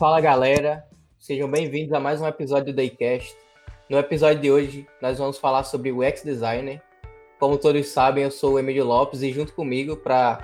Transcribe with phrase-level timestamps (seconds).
[0.00, 0.82] Fala galera,
[1.18, 3.36] sejam bem-vindos a mais um episódio do Daycast.
[3.86, 6.80] No episódio de hoje, nós vamos falar sobre o UX Designer.
[7.38, 10.40] Como todos sabem, eu sou o Emílio Lopes e junto comigo para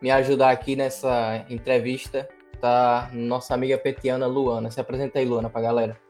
[0.00, 2.28] me ajudar aqui nessa entrevista
[2.60, 4.70] tá nossa amiga petiana Luana.
[4.70, 6.00] Se apresenta aí, Luana, para a galera.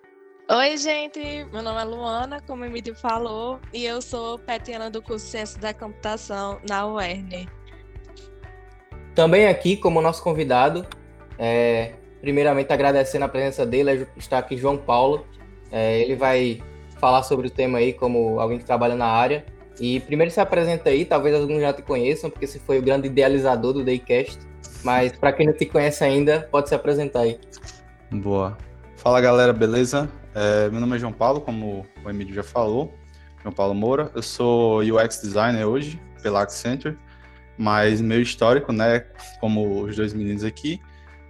[0.50, 1.46] Oi, gente.
[1.50, 5.58] Meu nome é Luana, como o Emílio falou, e eu sou petiana do curso Ciência
[5.58, 7.49] da Computação na UERN.
[9.14, 10.86] Também aqui, como nosso convidado,
[11.39, 15.27] é, primeiramente agradecendo a presença dele, está aqui João Paulo.
[15.71, 16.63] É, ele vai
[16.99, 19.44] falar sobre o tema aí, como alguém que trabalha na área.
[19.81, 23.07] E primeiro se apresenta aí, talvez alguns já te conheçam, porque você foi o grande
[23.07, 24.39] idealizador do Daycast.
[24.82, 27.39] Mas para quem não te conhece ainda, pode se apresentar aí.
[28.11, 28.57] Boa.
[28.96, 30.08] Fala galera, beleza?
[30.35, 32.94] É, meu nome é João Paulo, como o Emílio já falou,
[33.42, 34.11] João Paulo Moura.
[34.14, 36.96] Eu sou UX designer hoje pela Accenture,
[37.56, 39.05] mas meu histórico, né,
[39.41, 40.80] como os dois meninos aqui,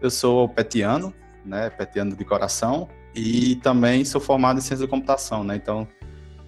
[0.00, 1.12] eu sou petiano,
[1.44, 5.86] né, petiano de coração, e também sou formado em ciência da computação, né, então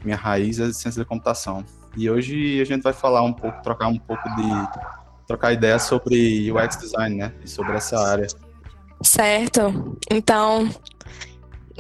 [0.04, 1.64] minha raiz é ciência da computação.
[1.96, 4.48] E hoje a gente vai falar um pouco, trocar um pouco de,
[5.26, 8.26] trocar ideias sobre UX design, né, e sobre essa área.
[9.02, 9.96] Certo.
[10.10, 10.68] Então,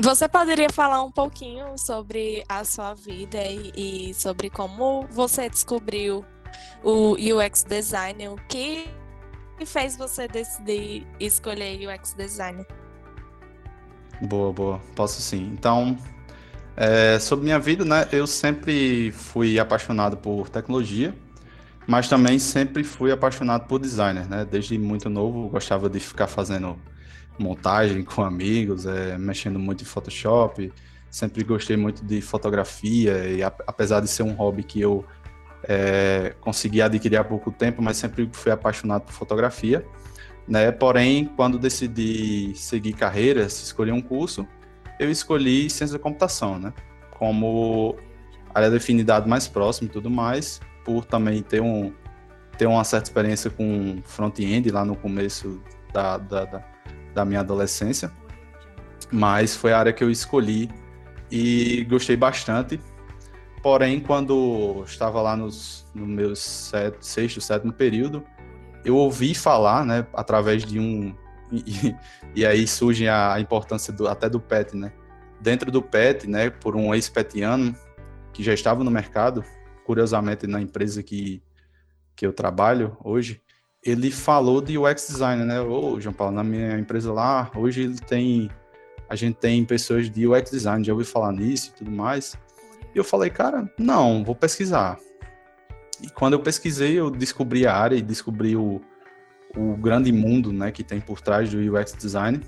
[0.02, 6.24] você poderia falar um pouquinho sobre a sua vida e, e, sobre como você descobriu
[6.82, 8.28] o UX design?
[8.28, 8.88] O que
[9.66, 12.66] fez você decidir escolher UX design?
[14.22, 14.80] Boa, boa.
[14.94, 15.50] Posso sim.
[15.52, 15.96] Então,
[16.76, 18.08] é, sobre minha vida, né?
[18.12, 21.14] Eu sempre fui apaixonado por tecnologia,
[21.86, 24.46] mas também sempre fui apaixonado por designer, né?
[24.48, 26.78] Desde muito novo, gostava de ficar fazendo
[27.38, 30.72] montagem com amigos, é, mexendo muito em Photoshop.
[31.10, 35.04] Sempre gostei muito de fotografia e apesar de ser um hobby que eu
[35.64, 39.84] é, consegui adquirir há pouco tempo, mas sempre fui apaixonado por fotografia.
[40.46, 40.72] Né?
[40.72, 44.46] Porém, quando decidi seguir carreiras, escolher um curso,
[44.98, 46.72] eu escolhi ciência da computação, né?
[47.18, 47.96] Como
[48.54, 51.92] área de afinidade mais próxima e tudo mais, por também ter um
[52.58, 55.62] ter uma certa experiência com front-end lá no começo
[55.94, 56.64] da, da, da,
[57.14, 58.12] da minha adolescência,
[59.10, 60.68] mas foi a área que eu escolhi
[61.30, 62.78] e gostei bastante.
[63.62, 68.24] Porém, quando estava lá nos, no meu set, sexto, sétimo período,
[68.84, 71.14] eu ouvi falar, né, através de um.
[71.52, 71.96] E,
[72.32, 74.92] e aí surge a, importância do, até do PET, né?
[75.40, 77.74] Dentro do PET, né, por um ex-petiano
[78.32, 79.44] que já estava no mercado,
[79.84, 81.42] curiosamente na empresa que,
[82.14, 83.42] que eu trabalho hoje,
[83.84, 85.60] ele falou de UX design, né?
[85.60, 88.48] Ô, João Paulo, na minha empresa lá, hoje ele tem
[89.10, 92.38] a gente tem pessoas de UX design, já ouviu falar nisso e tudo mais.
[92.94, 94.98] E eu falei, cara, não, vou pesquisar.
[96.02, 98.80] E quando eu pesquisei, eu descobri a área e descobri o,
[99.56, 102.40] o grande mundo, né, que tem por trás do UX design.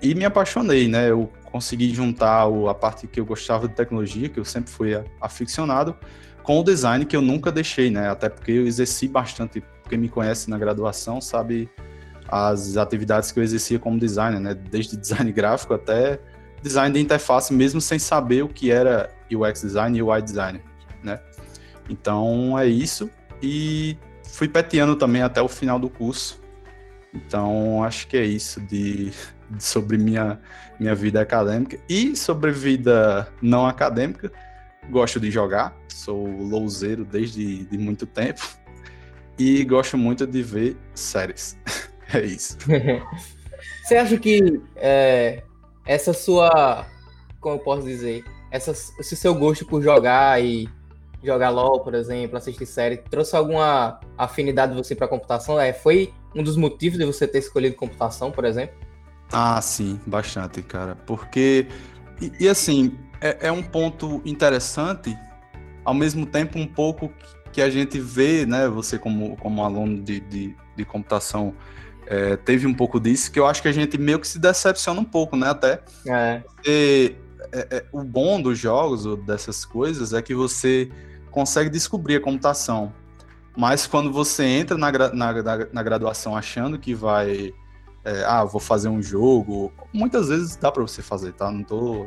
[0.00, 1.10] E me apaixonei, né?
[1.10, 4.92] Eu consegui juntar o, a parte que eu gostava de tecnologia, que eu sempre fui
[5.20, 5.96] aficionado,
[6.42, 8.08] com o design que eu nunca deixei, né?
[8.08, 11.68] Até porque eu exerci bastante quem me conhece na graduação sabe
[12.28, 14.54] as atividades que eu exercia como designer, né?
[14.54, 16.20] Desde design gráfico até
[16.62, 20.60] design de interface, mesmo sem saber o que era UX design e UI design,
[21.02, 21.20] né?
[21.88, 23.10] Então é isso.
[23.42, 26.40] E fui petiano também até o final do curso.
[27.14, 29.10] Então acho que é isso de,
[29.50, 30.38] de sobre minha
[30.78, 34.30] minha vida acadêmica e sobre vida não acadêmica.
[34.90, 38.40] Gosto de jogar, sou louzeiro desde de muito tempo
[39.38, 41.58] e gosto muito de ver séries.
[42.12, 42.56] é isso.
[43.84, 45.42] Você acha que é,
[45.88, 46.86] essa sua,
[47.40, 50.68] como eu posso dizer, essa, esse seu gosto por jogar e
[51.24, 55.58] jogar LOL, por exemplo, assistir série, trouxe alguma afinidade de você para computação?
[55.58, 58.76] É, foi um dos motivos de você ter escolhido computação, por exemplo?
[59.32, 60.94] Ah, sim, bastante, cara.
[61.06, 61.66] Porque,
[62.20, 65.16] e, e assim, é, é, um ponto interessante,
[65.86, 67.10] ao mesmo tempo um pouco
[67.50, 71.54] que a gente vê, né, você como, como aluno de, de, de computação,
[72.10, 74.98] é, teve um pouco disso, que eu acho que a gente meio que se decepciona
[74.98, 75.82] um pouco, né, até.
[76.06, 76.42] É.
[76.66, 77.14] E,
[77.52, 80.90] é, é, o bom dos jogos, ou dessas coisas, é que você
[81.30, 82.94] consegue descobrir a computação.
[83.54, 85.32] Mas quando você entra na, na,
[85.70, 87.52] na graduação achando que vai...
[88.04, 89.70] É, ah, vou fazer um jogo...
[89.92, 91.50] Muitas vezes dá para você fazer, tá?
[91.50, 92.06] Não tô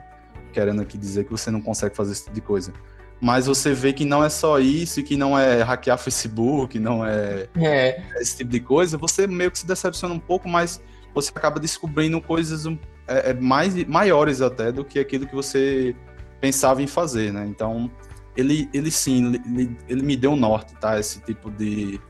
[0.51, 2.73] querendo aqui dizer que você não consegue fazer esse tipo de coisa
[3.21, 7.47] mas você vê que não é só isso, que não é hackear Facebook, não é,
[7.55, 10.81] é, esse tipo de coisa, você meio que se decepciona um pouco, mas
[11.13, 12.65] você acaba descobrindo coisas
[13.07, 15.95] é, é, mais maiores até do que aquilo que você
[16.39, 17.45] pensava em fazer, né?
[17.45, 17.91] Então,
[18.35, 20.99] ele, ele sim, ele, ele me deu norte, tá?
[20.99, 22.01] Esse tipo de,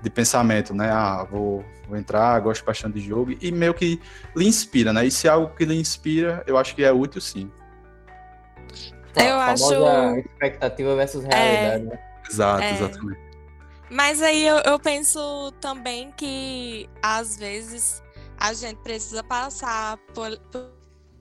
[0.00, 0.88] de pensamento, né?
[0.88, 4.00] Ah, vou, vou entrar, gosto bastante de jogo, e meio que
[4.36, 5.04] lhe inspira, né?
[5.04, 7.50] E se é algo que lhe inspira, eu acho que é útil sim.
[9.16, 9.74] Eu a acho.
[10.18, 11.90] expectativa versus realidade, é...
[11.90, 11.98] né?
[12.28, 12.72] Exato, é...
[12.72, 13.30] exatamente.
[13.90, 18.00] Mas aí eu, eu penso também que às vezes
[18.38, 20.70] a gente precisa passar por, por,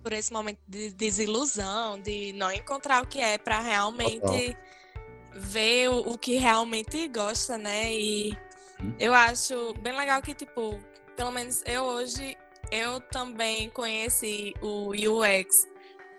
[0.03, 4.56] por esse momento de desilusão, de não encontrar o que é para realmente Total.
[5.33, 7.92] ver o, o, que realmente gosta, né?
[7.92, 8.38] E
[8.80, 8.94] hum.
[9.00, 10.80] eu acho bem legal que, tipo,
[11.18, 12.38] pelo menos eu hoje,
[12.71, 15.68] eu também conheci o UX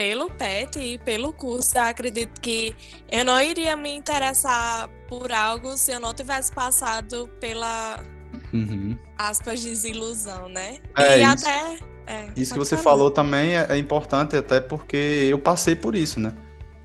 [0.00, 2.75] pelo PET e pelo curso, eu acredito que
[3.12, 8.02] eu não iria me interessar por algo se eu não tivesse passado pela
[8.50, 8.97] uhum.
[9.19, 10.79] aspas desilusão, né?
[10.97, 11.47] É e isso.
[11.47, 12.85] até é, isso que você falar.
[12.85, 14.97] falou também é, é, importante até porque
[15.31, 16.32] eu passei por isso, né?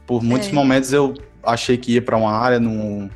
[0.05, 0.51] Por muitos é.
[0.51, 3.09] momentos eu achei que ia para uma área num,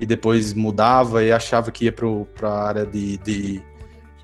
[0.00, 3.62] e depois mudava e achava que ia para a área de, de,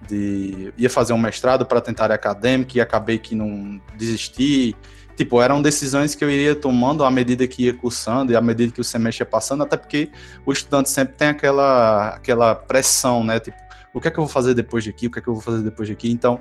[0.08, 4.74] de, ia fazer um mestrado para tentar área acadêmica e acabei que não desisti
[5.18, 8.72] tipo, eram decisões que eu iria tomando à medida que ia cursando e à medida
[8.72, 10.10] que o semestre ia passando, até porque
[10.46, 13.40] o estudante sempre tem aquela, aquela pressão, né?
[13.40, 13.58] Tipo,
[13.92, 15.08] o que é que eu vou fazer depois de aqui?
[15.08, 16.08] O que é que eu vou fazer depois de aqui?
[16.08, 16.40] Então,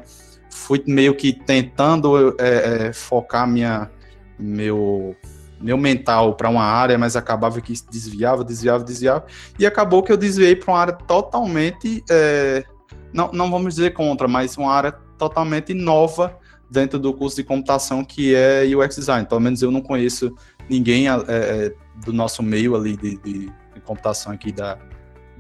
[0.52, 3.90] fui meio que tentando é, é, focar minha,
[4.38, 5.16] meu,
[5.60, 9.26] meu mental para uma área, mas acabava que desviava, desviava, desviava,
[9.58, 12.64] e acabou que eu desviei para uma área totalmente, é,
[13.12, 16.38] não, não vamos dizer contra, mas uma área totalmente nova
[16.70, 19.26] dentro do curso de computação que é UX Design.
[19.28, 20.36] Pelo menos eu não conheço
[20.70, 21.74] ninguém é, é,
[22.06, 23.52] do nosso meio ali de, de,
[23.86, 24.78] computação aqui da,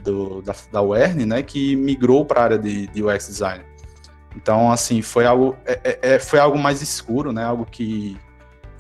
[0.02, 3.64] do, da, da UERN, né, que migrou para a área de, de, UX Design.
[4.36, 8.18] Então, assim, foi algo, é, é, é, foi algo mais escuro, né, algo que,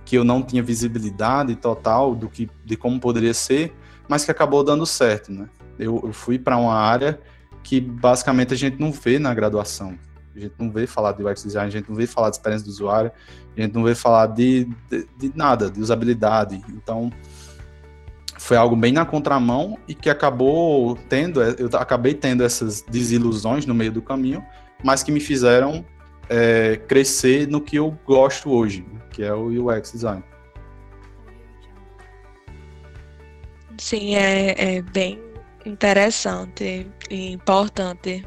[0.05, 3.75] que eu não tinha visibilidade total do que, de como poderia ser,
[4.07, 5.49] mas que acabou dando certo, né.
[5.77, 7.19] Eu, eu fui para uma área
[7.61, 9.97] que basicamente a gente não vê na graduação,
[10.37, 12.65] a gente não vê falar de UX design, a gente não vê falar de experiência
[12.65, 13.11] do usuário,
[13.55, 16.61] a gente não vê falar de, de, de nada, de usabilidade.
[16.69, 17.11] Então,
[18.37, 23.73] foi algo bem na contramão e que acabou tendo, eu acabei tendo essas desilusões no
[23.73, 24.45] meio do caminho,
[24.83, 25.83] mas que me fizeram
[26.29, 30.23] é, crescer no que eu gosto hoje, que é o UX design.
[33.77, 35.19] Sim, é, é bem
[35.65, 38.25] interessante e importante.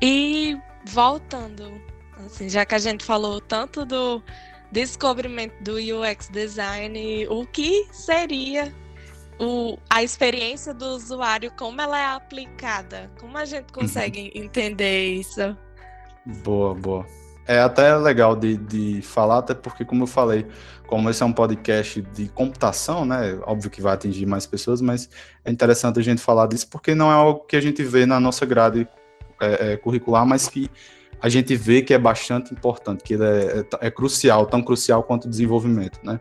[0.00, 1.80] E voltando,
[2.24, 4.22] assim, já que a gente falou tanto do
[4.70, 8.74] descobrimento do UX design, o que seria
[9.38, 13.10] o, a experiência do usuário, como ela é aplicada?
[13.20, 14.42] Como a gente consegue uhum.
[14.42, 15.56] entender isso?
[16.42, 17.06] Boa, boa.
[17.46, 20.46] É até legal de, de falar, até porque, como eu falei,
[20.86, 23.38] como esse é um podcast de computação, né?
[23.42, 25.10] Óbvio que vai atingir mais pessoas, mas
[25.44, 28.18] é interessante a gente falar disso porque não é algo que a gente vê na
[28.18, 28.88] nossa grade
[29.40, 30.70] é, é, curricular, mas que
[31.20, 35.02] a gente vê que é bastante importante, que ele é, é, é, crucial, tão crucial
[35.02, 36.20] quanto o desenvolvimento, né?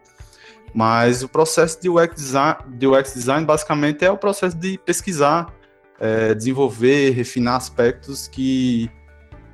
[0.73, 5.53] Mas o processo de UX design, de UX design basicamente é o processo de pesquisar,
[5.99, 8.89] é, desenvolver, refinar aspectos que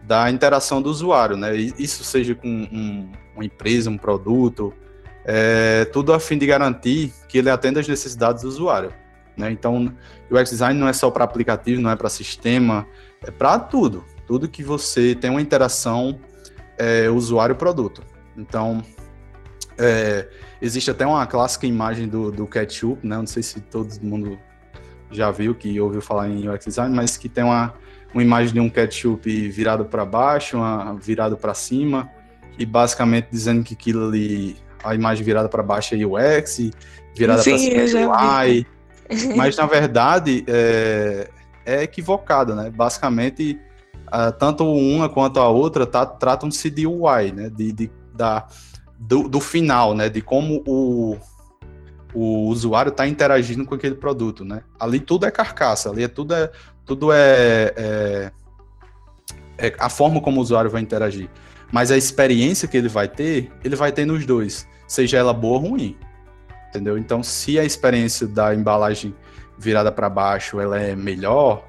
[0.03, 1.56] da interação do usuário, né?
[1.56, 4.73] Isso seja com um, uma empresa, um produto,
[5.25, 8.94] é, tudo a fim de garantir que ele atenda às necessidades do usuário.
[9.37, 9.51] Né?
[9.51, 9.94] Então,
[10.30, 12.87] o UX design não é só para aplicativo, não é para sistema,
[13.23, 14.04] é para tudo.
[14.26, 16.19] Tudo que você tem uma interação
[16.78, 18.04] é, usuário-produto.
[18.38, 18.83] Então,
[19.78, 20.28] é,
[20.61, 23.18] existe até uma clássica imagem do, do ketchup, né?
[23.18, 24.38] Não sei se todo mundo
[25.11, 27.73] já viu, que ouviu falar em UX design, mas que tem uma,
[28.14, 32.09] uma imagem de um ketchup virado para baixo, uma virado para cima,
[32.57, 36.71] e basicamente dizendo que aquilo ali, a imagem virada para baixo é UX,
[37.16, 38.68] virada para cima é UI.
[39.35, 41.28] Mas na verdade, é,
[41.69, 42.69] é equivocada, né?
[42.69, 43.59] Basicamente,
[44.07, 47.49] uh, tanto uma quanto a outra tá, tratam-se de UI, né?
[47.49, 48.47] De, de da,
[48.97, 50.09] do, do, final, né?
[50.09, 51.18] De como o,
[52.14, 54.61] o usuário está interagindo com aquele produto, né?
[54.80, 56.52] Ali tudo é carcaça, ali é tudo é
[56.85, 58.31] tudo é, é,
[59.57, 61.30] é a forma como o usuário vai interagir.
[61.71, 65.59] Mas a experiência que ele vai ter, ele vai ter nos dois, seja ela boa
[65.59, 65.95] ou ruim.
[66.69, 66.97] Entendeu?
[66.97, 69.16] Então, se a experiência da embalagem
[69.59, 71.68] virada para baixo ela é melhor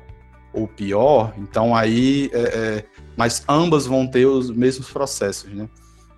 [0.53, 2.85] ou pior, então aí, é, é,
[3.17, 5.69] mas ambas vão ter os mesmos processos, né?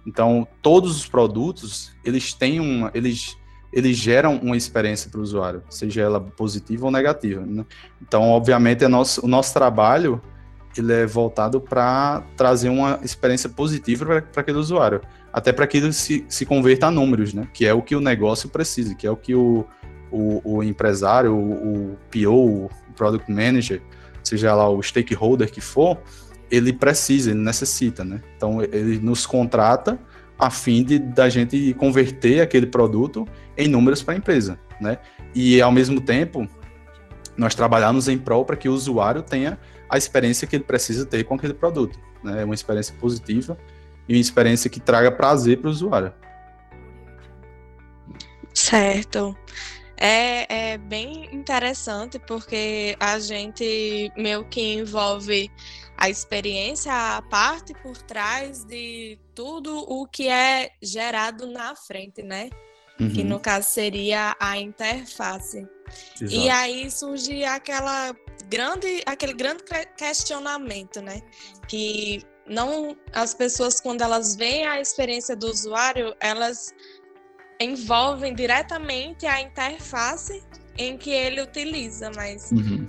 [0.07, 3.37] Então todos os produtos eles têm uma, eles
[3.73, 7.41] eles geram uma experiência para o usuário, seja ela positiva ou negativa.
[7.41, 7.64] Né?
[8.02, 10.21] Então, obviamente, é nosso, o nosso trabalho
[10.76, 15.00] ele é voltado para trazer uma experiência positiva para aquele usuário,
[15.33, 17.49] até para que ele se, se converta a números, né?
[17.52, 19.67] Que é o que o negócio precisa, que é o que o,
[20.12, 23.83] o, o empresário, o, o PO, o Product Manager,
[24.23, 25.99] seja lá o stakeholder que for,
[26.50, 28.23] ele precisa, ele necessita, né?
[28.37, 29.99] Então ele nos contrata
[30.38, 33.26] a fim de da gente converter aquele produto
[33.57, 34.99] em números para a empresa, né?
[35.35, 36.47] E ao mesmo tempo
[37.37, 41.25] nós trabalhamos em prol para que o usuário tenha a experiência que ele precisa ter
[41.25, 42.45] com aquele produto, né?
[42.45, 43.57] Uma experiência positiva
[44.07, 46.12] e uma experiência que traga prazer para o usuário.
[48.52, 49.35] Certo.
[50.05, 55.49] É, é bem interessante porque a gente meio que envolve
[55.97, 62.51] a experiência, a parte por trás de tudo o que é gerado na frente, né?
[62.99, 63.13] Uhum.
[63.13, 65.69] Que no caso seria a interface.
[66.21, 66.35] Exato.
[66.35, 68.13] E aí surge aquela
[68.49, 69.63] grande, aquele grande
[69.97, 71.23] questionamento, né?
[71.69, 76.75] Que não as pessoas quando elas veem a experiência do usuário, elas
[77.62, 80.42] envolvem diretamente a interface
[80.76, 82.88] em que ele utiliza, mas uhum.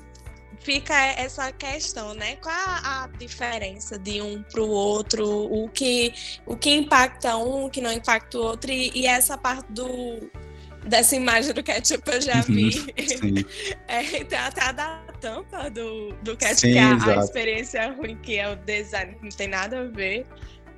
[0.59, 2.37] fica essa questão, né?
[2.37, 5.27] Qual a, diferença de um para o outro?
[5.27, 6.13] O que,
[6.45, 8.71] o que impacta um, o que não impacta o outro?
[8.71, 10.31] E, e essa parte do,
[10.85, 12.85] dessa imagem do ketchup eu já vi.
[13.87, 17.91] é, tem até a da tampa do, do ketchup, Sim, que é a, a experiência
[17.91, 20.25] ruim, que é o design, que não tem nada a ver.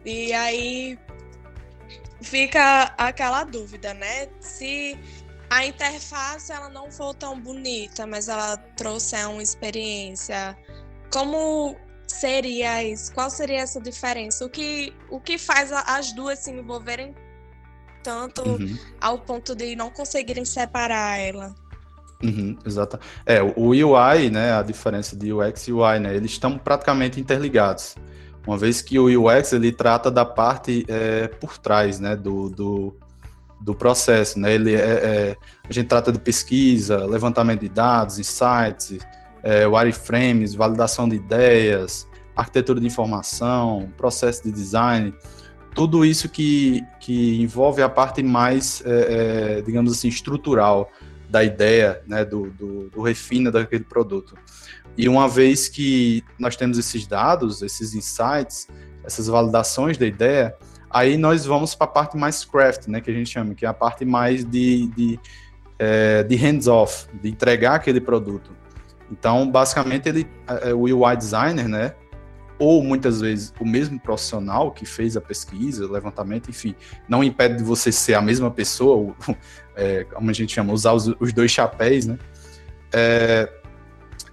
[0.06, 0.98] E aí
[2.26, 4.28] fica aquela dúvida, né?
[4.40, 4.98] Se
[5.50, 10.58] a interface ela não for tão bonita, mas ela trouxer uma experiência,
[11.12, 11.76] como
[12.08, 13.14] seria isso?
[13.14, 14.44] Qual seria essa diferença?
[14.46, 17.14] O que, o que faz as duas se envolverem
[18.04, 18.78] tanto uhum.
[19.00, 21.56] ao ponto de não conseguirem separar ela?
[22.24, 23.00] Uhum, exato.
[23.26, 27.96] É, o UI, né, a diferença de UX e UI, né, eles estão praticamente interligados
[28.46, 32.96] uma vez que o UX ele trata da parte é, por trás, né, do, do,
[33.60, 35.38] do processo, né, ele é, é,
[35.68, 39.00] a gente trata de pesquisa, levantamento de dados, insights,
[39.44, 45.14] é, wireframes, validação de ideias, arquitetura de informação, processo de design,
[45.74, 50.90] tudo isso que, que envolve a parte mais, é, é, digamos assim, estrutural
[51.30, 54.36] da ideia, né, do, do, do daquele produto.
[54.98, 58.68] E uma vez que nós temos esses dados, esses insights,
[59.04, 60.56] essas validações da ideia,
[60.90, 63.68] aí nós vamos para a parte mais craft, né, que a gente chama, que é
[63.68, 65.20] a parte mais de, de,
[65.78, 68.52] é, de hands-off, de entregar aquele produto.
[69.12, 70.28] Então, basicamente, ele,
[70.64, 71.94] é, o UI designer, né,
[72.58, 76.74] ou muitas vezes o mesmo profissional que fez a pesquisa, o levantamento, enfim,
[77.08, 79.16] não impede de você ser a mesma pessoa, ou,
[79.76, 82.18] é, como a gente chama, usar os, os dois chapéus, né?
[82.94, 83.52] É,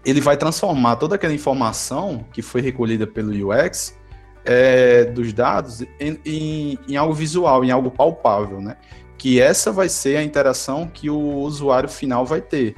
[0.04, 3.96] ele vai transformar toda aquela informação que foi recolhida pelo UX
[4.44, 8.76] é, dos dados em, em, em, algo visual, em algo palpável, né?
[9.16, 12.74] Que essa vai ser a interação que o usuário final vai ter.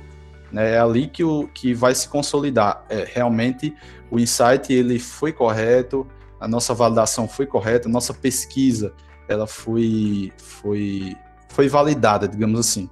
[0.53, 0.75] Né?
[0.75, 2.85] É ali que, o, que vai se consolidar.
[2.91, 3.75] É, realmente
[4.11, 6.07] o insight ele foi correto,
[6.39, 8.93] a nossa validação foi correta, a nossa pesquisa
[9.27, 11.17] ela foi, foi,
[11.49, 12.91] foi validada, digamos assim.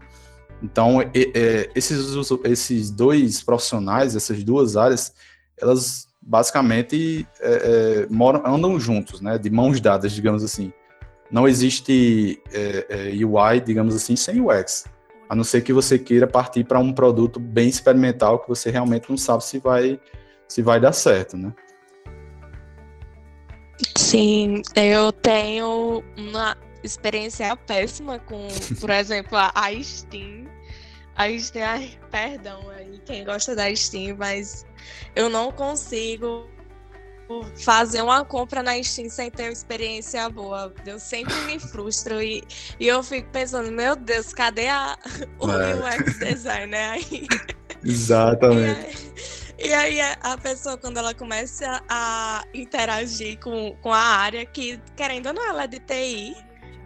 [0.63, 2.15] Então, é, esses,
[2.45, 5.13] esses dois profissionais, essas duas áreas,
[5.61, 10.73] elas basicamente é, é, moram, andam juntos, né, de mãos dadas, digamos assim.
[11.31, 12.41] Não existe
[13.11, 14.85] UI, digamos assim, sem UX,
[15.29, 19.09] a não ser que você queira partir para um produto bem experimental que você realmente
[19.09, 19.99] não sabe se vai,
[20.47, 21.53] se vai dar certo, né?
[23.97, 28.49] Sim, eu tenho uma experiência péssima com,
[28.81, 30.47] por exemplo, a Steam.
[31.15, 34.65] A Steam, ai, perdão aí, quem gosta da Steam, mas
[35.15, 36.49] eu não consigo
[37.57, 40.73] fazer uma compra na Steam sem ter uma experiência boa.
[40.85, 42.43] Eu sempre me frustro e,
[42.79, 44.99] e eu fico pensando, meu Deus, cadê a,
[45.39, 45.75] o é.
[45.75, 46.91] UX design, né?
[46.91, 47.27] Aí,
[47.85, 49.13] Exatamente.
[49.59, 54.45] E aí, e aí a pessoa, quando ela começa a interagir com, com a área,
[54.45, 56.37] que querendo ou não, ela é de TI,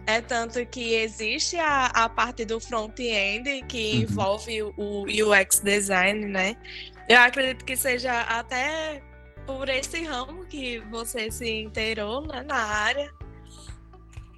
[0.05, 4.01] é tanto que existe a, a parte do front-end que uhum.
[4.03, 6.55] envolve o UX design, né?
[7.09, 9.03] Eu acredito que seja até
[9.45, 13.13] por esse ramo que você se inteirou né, na área,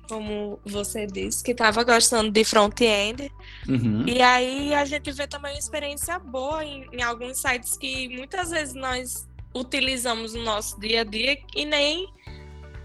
[0.07, 3.31] como você disse, que estava gostando de front-end.
[3.67, 4.05] Uhum.
[4.07, 8.49] E aí a gente vê também uma experiência boa em, em alguns sites que muitas
[8.49, 12.07] vezes nós utilizamos no nosso dia a dia e nem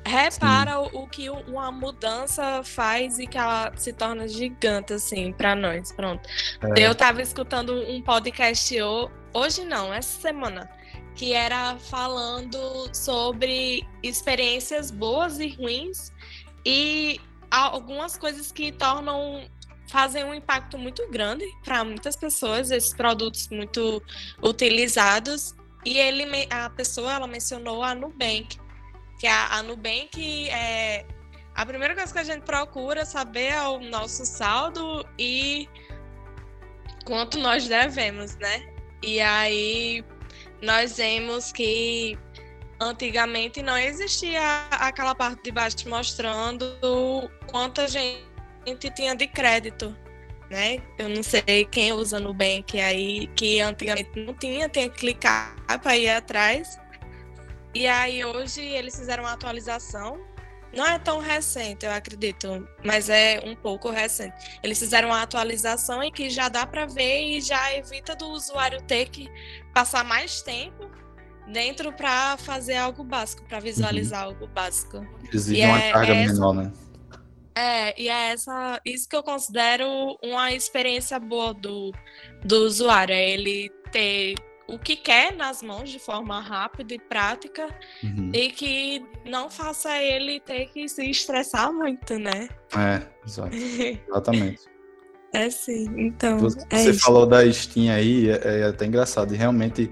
[0.04, 5.54] repara o, o, que uma mudança faz e que ela se torna gigante, assim, para
[5.54, 5.92] nós.
[5.92, 6.28] Pronto.
[6.76, 6.87] É.
[6.87, 8.75] Eu estava escutando um podcast
[9.32, 10.70] hoje, não, essa semana,
[11.14, 12.58] que era falando
[12.92, 16.12] sobre experiências boas e ruins
[16.64, 17.20] e
[17.50, 19.49] algumas coisas que tornam
[19.87, 24.02] fazem um impacto muito grande para muitas pessoas esses produtos muito
[24.42, 28.58] utilizados e ele, a pessoa ela mencionou a Nubank,
[29.18, 31.04] que a, a Nubank é
[31.54, 35.68] a primeira coisa que a gente procura saber é o nosso saldo e
[37.04, 38.68] quanto nós devemos, né?
[39.02, 40.04] E aí
[40.61, 42.18] nós vemos que
[42.80, 46.66] antigamente não existia aquela parte de baixo mostrando
[47.47, 49.97] quanto a gente tinha de crédito,
[50.50, 50.83] né?
[50.99, 55.97] Eu não sei quem usa Nubank aí, que antigamente não tinha, tem que clicar para
[55.97, 56.80] ir atrás.
[57.75, 60.21] E aí hoje eles fizeram uma atualização
[60.76, 64.59] não é tão recente, eu acredito, mas é um pouco recente.
[64.62, 68.83] Eles fizeram uma atualização em que já dá para ver e já evita do usuário
[68.83, 69.28] ter que
[69.73, 70.90] passar mais tempo
[71.52, 74.33] dentro para fazer algo básico, para visualizar uhum.
[74.33, 75.07] algo básico.
[75.33, 76.73] Exige e uma é, carga é menor, né?
[77.57, 79.87] É, e é essa, isso que eu considero
[80.23, 81.93] uma experiência boa do,
[82.45, 84.35] do usuário, é ele ter
[84.66, 87.68] o que quer nas mãos de forma rápida e prática
[88.02, 88.30] uhum.
[88.33, 92.49] e que não faça ele ter que se estressar muito, né?
[92.76, 93.54] É, exato.
[94.09, 94.62] exatamente.
[95.33, 96.38] é sim, então.
[96.38, 99.35] Você, é você falou da Steam aí, é, é até engraçado.
[99.35, 99.90] E realmente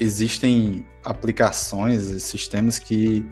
[0.00, 3.24] existem aplicações, sistemas que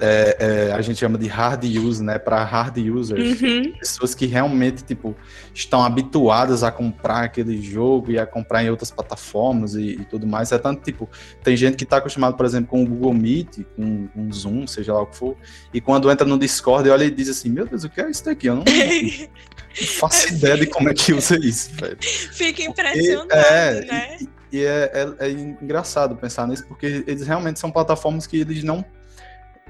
[0.00, 3.72] é, é, a gente chama de hard use, né, para hard users, uhum.
[3.78, 5.14] pessoas que realmente tipo
[5.54, 10.26] estão habituadas a comprar aquele jogo e a comprar em outras plataformas e, e tudo
[10.26, 10.50] mais.
[10.50, 11.08] É tanto tipo
[11.42, 14.66] tem gente que está acostumado, por exemplo, com o Google Meet, com, com o Zoom,
[14.66, 15.36] seja lá o que for,
[15.72, 18.24] e quando entra no Discord, olha e diz assim, meu Deus, o que é isso
[18.24, 18.48] daqui?
[18.48, 21.98] Eu não, não faço ideia de como é que usa isso, velho.
[22.00, 24.18] Fica impressionado, é, né?
[24.20, 28.62] E, e é, é, é engraçado pensar nisso, porque eles realmente são plataformas que eles
[28.64, 28.84] não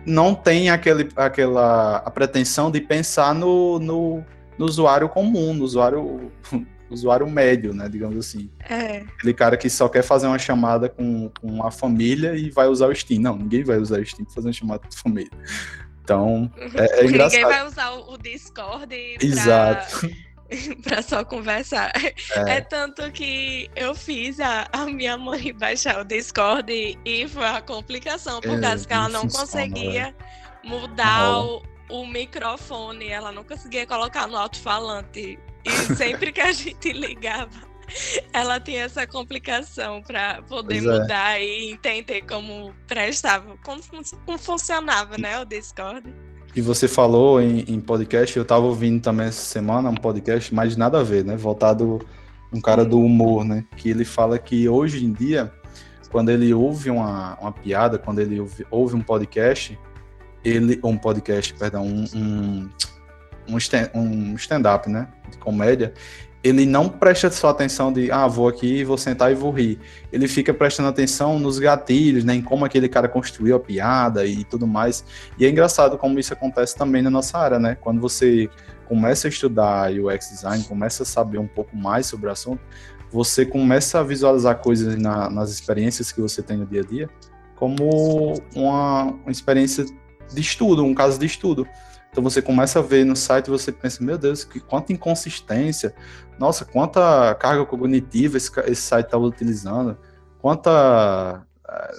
[0.07, 4.25] não tem aquele, aquela a pretensão de pensar no, no,
[4.59, 6.33] no usuário comum, no usuário,
[6.91, 8.51] usuário médio, né, digamos assim.
[8.69, 8.99] É.
[8.99, 12.89] Aquele cara que só quer fazer uma chamada com, com a família e vai usar
[12.89, 13.21] o Steam.
[13.21, 15.31] Não, ninguém vai usar o Steam para fazer uma chamada com a família.
[16.03, 17.41] Então, é, é engraçado.
[17.41, 18.87] Ninguém vai usar o Discord
[19.19, 19.27] pra...
[19.27, 20.11] Exato
[20.83, 21.93] para só conversar.
[22.47, 22.57] É.
[22.57, 22.61] é.
[22.61, 28.41] tanto que eu fiz a, a, minha mãe baixar o Discord e, foi uma complicação,
[28.41, 30.69] por é, causa que ela não conseguia é.
[30.69, 35.39] mudar o, o, microfone, ela não conseguia colocar no alto-falante.
[35.65, 37.75] E sempre que a gente ligava,
[38.33, 41.01] ela tinha essa complicação para poder pois é.
[41.01, 43.83] mudar e entender como prestava, como,
[44.27, 46.15] como funcionava, né, o Discord.
[46.55, 50.77] E você falou em, em podcast, eu estava ouvindo também essa semana um podcast, mas
[50.77, 51.37] nada a ver, né?
[51.37, 52.01] Voltado
[52.53, 53.65] um cara do humor, né?
[53.77, 55.53] Que ele fala que hoje em dia,
[56.13, 59.77] quando ele ouve uma, uma piada, quando ele ouve, ouve um podcast,
[60.45, 60.79] ele.
[60.85, 62.71] Um podcast, perdão, um, um,
[63.49, 63.57] um
[64.37, 65.09] stand-up, stand né?
[65.29, 65.93] De comédia,
[66.45, 69.81] ele não presta só atenção de, ah, vou aqui, vou sentar e vou rir.
[70.13, 74.45] Ele fica prestando atenção nos gatilhos, né, em como aquele cara construiu a piada e
[74.45, 75.03] tudo mais.
[75.39, 77.79] E é engraçado como isso acontece também na nossa área, né?
[77.81, 78.51] Quando você
[78.87, 82.61] começa a estudar UX design, começa a saber um pouco mais sobre o assunto,
[83.11, 87.09] você começa a visualizar coisas na, nas experiências que você tem no dia a dia
[87.57, 89.87] como uma, uma experiência
[90.33, 91.67] de estudo, um caso de estudo.
[92.15, 95.93] Então você começa a ver no site e você pensa, meu Deus, que quanta inconsistência,
[96.39, 99.99] nossa, quanta carga cognitiva esse, esse site está utilizando,
[100.41, 101.93] quanta eh,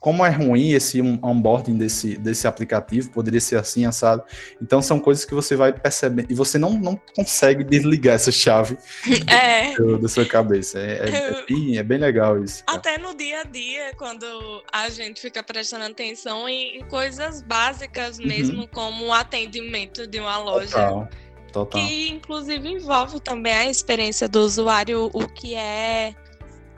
[0.00, 4.24] como é ruim esse onboarding desse, desse aplicativo, poderia ser assim, assado.
[4.60, 8.78] Então, são coisas que você vai perceber e você não, não consegue desligar essa chave
[9.28, 9.76] é.
[9.98, 10.78] da sua cabeça.
[10.78, 12.64] É, é, é, bem, é bem legal isso.
[12.64, 12.78] Cara.
[12.78, 14.24] Até no dia a dia, quando
[14.72, 18.26] a gente fica prestando atenção em, em coisas básicas uhum.
[18.26, 18.68] mesmo, uhum.
[18.68, 20.70] como o atendimento de uma loja.
[20.70, 21.08] Total.
[21.52, 21.80] Total.
[21.80, 26.14] Que inclusive envolve também a experiência do usuário, o que é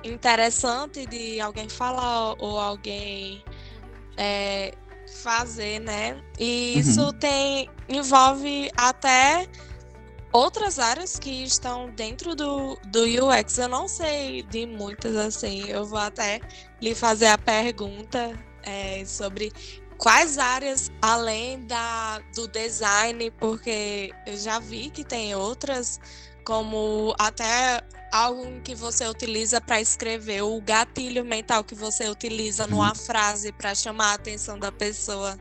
[0.05, 3.45] interessante de alguém falar ou alguém
[4.17, 4.73] é,
[5.23, 6.23] fazer, né?
[6.38, 6.81] E uhum.
[6.81, 9.47] isso tem envolve até
[10.33, 13.59] outras áreas que estão dentro do, do UX.
[13.59, 15.69] Eu não sei de muitas assim.
[15.69, 16.41] Eu vou até
[16.81, 19.53] lhe fazer a pergunta é, sobre
[19.99, 26.01] quais áreas além da do design, porque eu já vi que tem outras
[26.45, 27.81] como até
[28.12, 32.94] algo que você utiliza para escrever, o gatilho mental que você utiliza numa uhum.
[32.94, 35.38] frase para chamar a atenção da pessoa.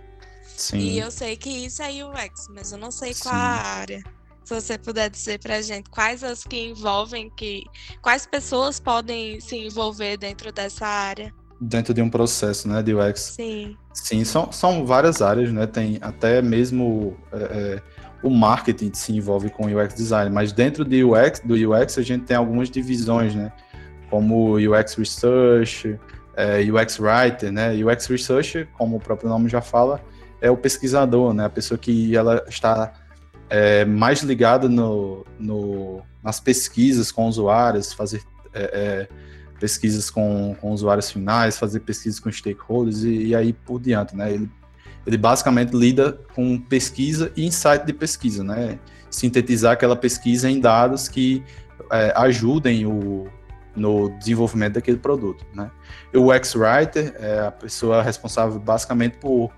[0.56, 0.78] Sim.
[0.78, 3.24] E eu sei que isso é UX, mas eu não sei Sim.
[3.24, 4.02] qual a área.
[4.46, 7.64] Se você puder dizer para gente quais as que envolvem, que
[8.02, 11.34] quais pessoas podem se envolver dentro dessa área.
[11.60, 13.34] Dentro de um processo, né, de UX.
[13.36, 13.78] Sim.
[13.94, 15.68] Sim, são, são várias áreas, né?
[15.68, 17.82] Tem até mesmo é, é
[18.24, 22.02] o marketing se envolve com o UX design, mas dentro do UX, do UX a
[22.02, 23.52] gente tem algumas divisões, né?
[24.10, 26.00] Como UX Research,
[26.36, 27.74] é, UX Writer, né?
[27.74, 30.02] UX Researcher, como o próprio nome já fala,
[30.40, 31.46] é o pesquisador, né?
[31.46, 32.94] A pessoa que ela está
[33.50, 38.22] é, mais ligada no, no, nas pesquisas com usuários, fazer
[38.54, 39.08] é, é,
[39.60, 44.34] pesquisas com, com usuários finais, fazer pesquisas com stakeholders e, e aí por diante, né?
[44.34, 44.50] Ele,
[45.06, 48.80] ele basicamente lida com pesquisa e insight de pesquisa, né?
[49.10, 51.44] Sintetizar aquela pesquisa em dados que
[51.92, 53.28] é, ajudem o,
[53.76, 55.72] no desenvolvimento daquele produto, né?
[56.14, 59.52] E o X-Writer é a pessoa responsável basicamente por,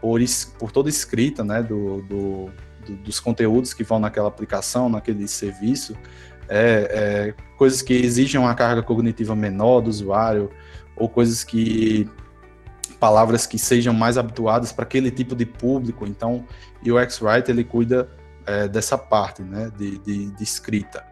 [0.00, 0.20] por,
[0.58, 2.50] por toda a escrita, né, do, do,
[2.86, 5.96] do, dos conteúdos que vão naquela aplicação, naquele serviço,
[6.48, 10.50] é, é, coisas que exigem uma carga cognitiva menor do usuário,
[10.96, 12.08] ou coisas que
[12.98, 16.06] palavras que sejam mais habituadas para aquele tipo de público.
[16.06, 16.44] Então,
[16.84, 18.08] o X-Writer ele cuida
[18.46, 21.04] é, dessa parte, né, de, de, de escrita.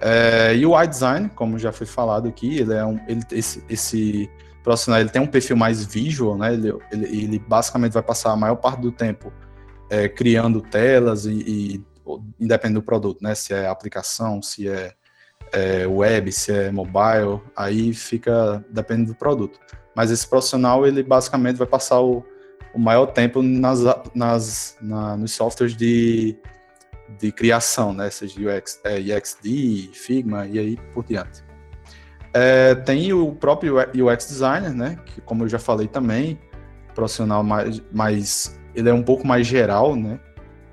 [0.00, 4.30] É, e o iDesign, como já foi falado aqui, ele é um, ele, esse, esse
[4.62, 6.54] profissional ele tem um perfil mais visual, né?
[6.54, 9.32] Ele, ele, ele basicamente vai passar a maior parte do tempo
[9.90, 11.84] é, criando telas e, e
[12.38, 13.34] independente do produto, né?
[13.34, 14.92] Se é aplicação, se é,
[15.52, 19.58] é, web, se é mobile, aí fica dependendo do produto.
[19.98, 22.24] Mas esse profissional ele basicamente vai passar o,
[22.72, 23.80] o maior tempo nas,
[24.14, 26.38] nas, na, nos softwares de
[27.18, 28.08] de criação, né?
[28.10, 31.42] Seja UX, é, UXD, Figma e aí por diante.
[32.32, 35.00] É, tem o próprio UX designer, né?
[35.04, 36.38] Que como eu já falei também,
[36.94, 40.20] profissional mais, mais ele é um pouco mais geral, né?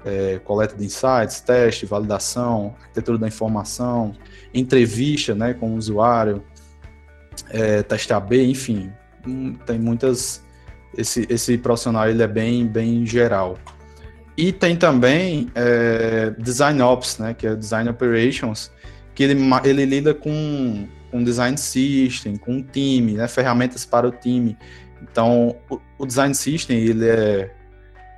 [0.05, 4.13] É, coleta de insights, teste, validação, arquitetura da informação,
[4.53, 6.43] entrevista, né, com o usuário,
[7.49, 8.93] é, teste AB, enfim,
[9.65, 10.43] tem muitas.
[10.97, 13.57] Esse, esse profissional ele é bem, bem geral.
[14.37, 18.71] E tem também é, Design Ops, né, que é Design Operations,
[19.13, 24.57] que ele, ele lida com, com Design System, com time, né, ferramentas para o time.
[25.01, 27.53] Então, o, o, Design System, ele é,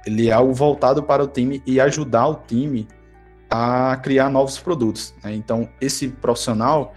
[0.06, 2.88] ele é algo voltado para o time e ajudar o time
[3.50, 5.14] a criar novos produtos.
[5.24, 5.36] Né?
[5.36, 6.96] Então, esse profissional,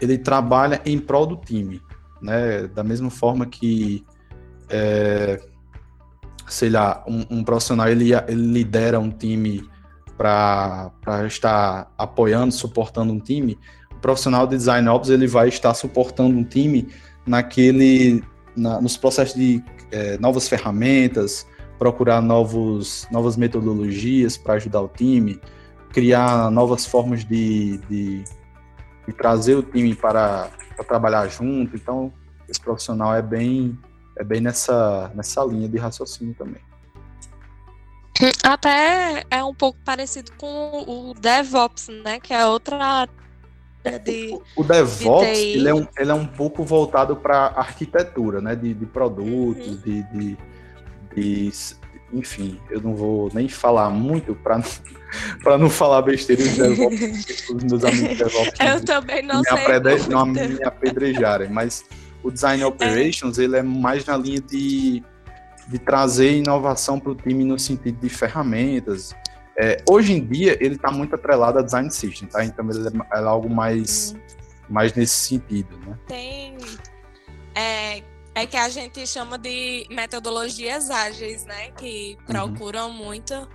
[0.00, 1.80] ele trabalha em prol do time,
[2.20, 2.66] né?
[2.68, 4.04] Da mesma forma que
[4.68, 5.40] é,
[6.48, 9.68] sei lá, um, um profissional ele, ele, lidera um time
[10.16, 10.92] para
[11.26, 13.58] estar apoiando, suportando um time,
[13.92, 16.88] o profissional de design ops ele vai estar suportando um time
[17.26, 18.22] naquele
[18.56, 21.46] na, nos processos de é, novas ferramentas,
[21.78, 25.40] procurar novos, novas metodologias para ajudar o time,
[25.90, 28.24] criar novas formas de, de,
[29.10, 31.76] de trazer o time para, para trabalhar junto.
[31.76, 32.12] Então,
[32.48, 33.78] esse profissional é bem
[34.20, 36.60] é bem nessa, nessa linha de raciocínio também.
[38.42, 42.20] Até é um pouco parecido com o DevOps, né?
[42.20, 44.38] Que é outra área de.
[44.54, 48.54] O, DevOps de ele, é um, ele é um pouco voltado para arquitetura, né?
[48.54, 49.76] De, de produtos, uhum.
[49.76, 50.38] de, de,
[51.14, 51.52] de,
[52.12, 58.18] Enfim, eu não vou nem falar muito para não, não falar besteira os meus amigos
[58.18, 58.60] DevOps.
[58.60, 59.58] Eu também não me sei.
[59.58, 61.84] Apedre, não me apedrejarem, mas
[62.22, 63.44] o Design Operations, é.
[63.44, 65.02] ele é mais na linha de,
[65.68, 69.14] de trazer inovação para o time no sentido de ferramentas.
[69.58, 72.44] É, hoje em dia, ele está muito atrelado a Design System, tá?
[72.44, 74.20] Então, ele é, é algo mais, hum.
[74.68, 75.98] mais nesse sentido, né?
[76.06, 76.56] Tem...
[77.54, 78.02] É,
[78.34, 81.70] é que a gente chama de metodologias ágeis, né?
[81.72, 82.26] Que uhum.
[82.26, 82.94] procuram uhum.
[82.94, 83.48] muito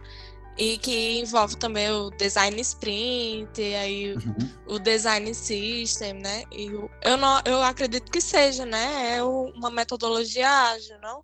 [0.57, 4.35] e que envolve também o design sprint, aí uhum.
[4.67, 6.43] o design system, né?
[6.51, 6.67] E
[7.01, 9.17] eu, não, eu acredito que seja, né?
[9.17, 11.23] É uma metodologia ágil, não?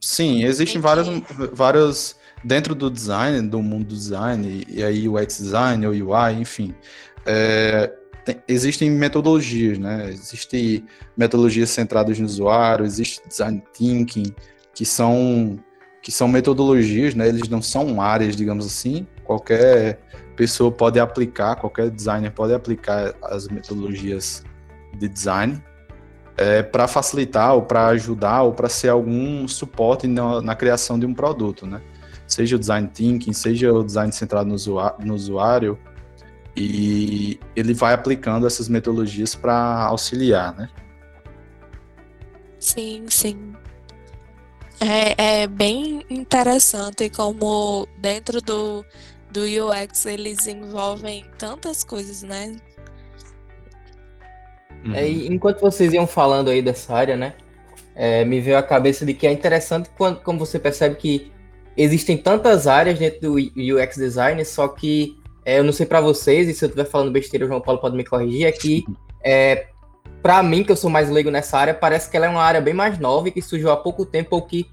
[0.00, 1.06] Sim, existem várias,
[1.52, 6.34] várias dentro do design, do mundo do design, e aí o X design, o UI,
[6.34, 6.74] enfim.
[7.24, 7.92] É,
[8.24, 10.10] tem, existem metodologias, né?
[10.10, 10.84] Existem
[11.16, 14.34] metodologias centradas no usuário, existe design thinking,
[14.74, 15.58] que são
[16.02, 17.28] que são metodologias, né?
[17.28, 19.06] Eles não são áreas, digamos assim.
[19.22, 20.00] Qualquer
[20.36, 24.42] pessoa pode aplicar, qualquer designer pode aplicar as metodologias
[24.98, 25.62] de design
[26.36, 31.06] é, para facilitar ou para ajudar ou para ser algum suporte na, na, criação de
[31.06, 31.80] um produto, né?
[32.26, 35.78] Seja o design thinking, seja o design centrado no usuário, no usuário
[36.56, 40.68] e ele vai aplicando essas metodologias para auxiliar, né?
[42.58, 43.54] Sim, sim.
[44.80, 48.84] É, é bem interessante como dentro do,
[49.30, 52.56] do UX eles envolvem tantas coisas, né?
[54.94, 57.34] É, enquanto vocês iam falando aí dessa área, né?
[57.94, 61.30] É, me veio a cabeça de que é interessante quando, como você percebe que
[61.76, 66.48] existem tantas áreas dentro do UX design, só que é, eu não sei para vocês,
[66.48, 68.84] e se eu estiver falando besteira, o João Paulo pode me corrigir, é que
[69.24, 69.66] é,
[70.22, 72.60] para mim, que eu sou mais leigo nessa área, parece que ela é uma área
[72.60, 74.70] bem mais nova e que surgiu há pouco tempo, ou que.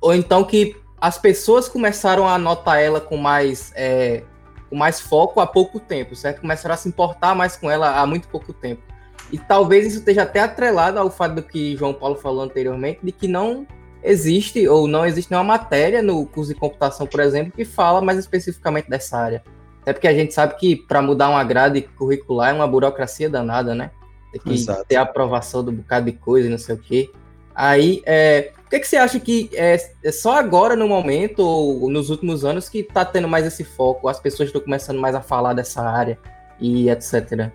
[0.00, 3.72] Ou então que as pessoas começaram a notar ela com mais.
[3.76, 4.24] É,
[4.68, 6.40] com mais foco há pouco tempo, certo?
[6.40, 8.82] Começaram a se importar mais com ela há muito pouco tempo.
[9.30, 13.12] E talvez isso esteja até atrelado ao fato do que João Paulo falou anteriormente, de
[13.12, 13.64] que não
[14.02, 18.18] existe ou não existe nenhuma matéria no curso de computação, por exemplo, que fala mais
[18.18, 19.44] especificamente dessa área.
[19.86, 23.72] Até porque a gente sabe que para mudar uma grade curricular é uma burocracia danada,
[23.72, 23.92] né?
[24.32, 24.84] Tem que Exato.
[24.84, 27.08] ter a aprovação do bocado de coisa e não sei o quê.
[27.54, 31.88] Aí, é, o que, que você acha que é, é, só agora, no momento, ou
[31.88, 34.08] nos últimos anos, que está tendo mais esse foco?
[34.08, 36.18] As pessoas estão começando mais a falar dessa área
[36.58, 37.52] e etc.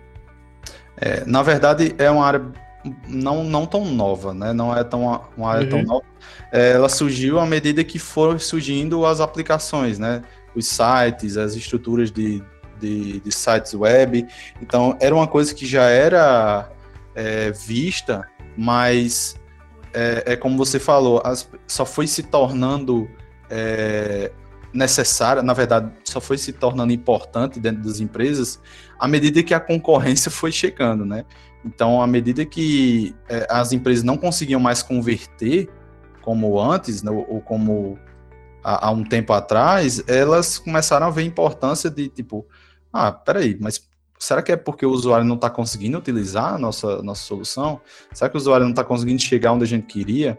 [0.96, 2.42] É, na verdade, é uma área
[3.06, 4.54] não, não tão nova, né?
[4.54, 5.68] Não é tão, uma área uhum.
[5.68, 6.04] tão nova.
[6.50, 10.22] É, ela surgiu à medida que foram surgindo as aplicações, né?
[10.54, 12.42] Os sites, as estruturas de,
[12.78, 14.26] de, de sites web.
[14.60, 16.70] Então, era uma coisa que já era
[17.14, 19.36] é, vista, mas
[19.92, 23.08] é, é, como você falou, as, só foi se tornando
[23.50, 24.32] é,
[24.72, 28.60] necessária, na verdade, só foi se tornando importante dentro das empresas
[28.98, 31.24] à medida que a concorrência foi chegando, né?
[31.64, 35.68] Então, à medida que é, as empresas não conseguiam mais converter
[36.22, 37.98] como antes, né, ou como
[38.62, 42.46] há, há, um tempo atrás, elas começaram a ver a importância de, tipo,
[42.92, 47.02] ah, peraí, mas será que é porque o usuário não está conseguindo utilizar a nossa,
[47.02, 47.80] nossa solução?
[48.12, 50.38] Será que o usuário não está conseguindo chegar onde a gente queria?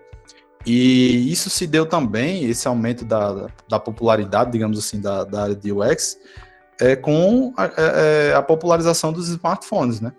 [0.66, 5.56] E isso se deu também, esse aumento da, da popularidade, digamos assim, da, da área
[5.56, 6.18] de UX,
[6.80, 10.14] é, com a, é, é, a popularização dos smartphones, né?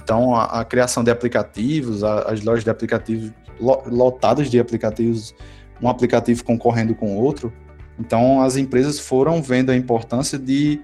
[0.00, 5.34] Então, a, a criação de aplicativos, a, as lojas de aplicativos lotadas de aplicativos,
[5.80, 7.52] um aplicativo concorrendo com outro.
[7.98, 10.80] Então, as empresas foram vendo a importância de,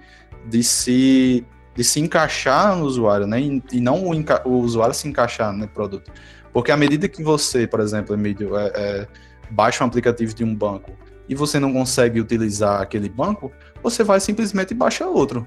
[0.46, 3.40] de, se, de se encaixar no usuário, né?
[3.40, 4.12] E, não o,
[4.44, 6.10] o, usuário se encaixar no produto.
[6.52, 9.08] Porque à medida que você, por exemplo, Emílio, é, é,
[9.50, 10.92] baixa um aplicativo de um banco
[11.28, 13.50] e você não consegue utilizar aquele banco,
[13.82, 15.46] você vai simplesmente baixar outro.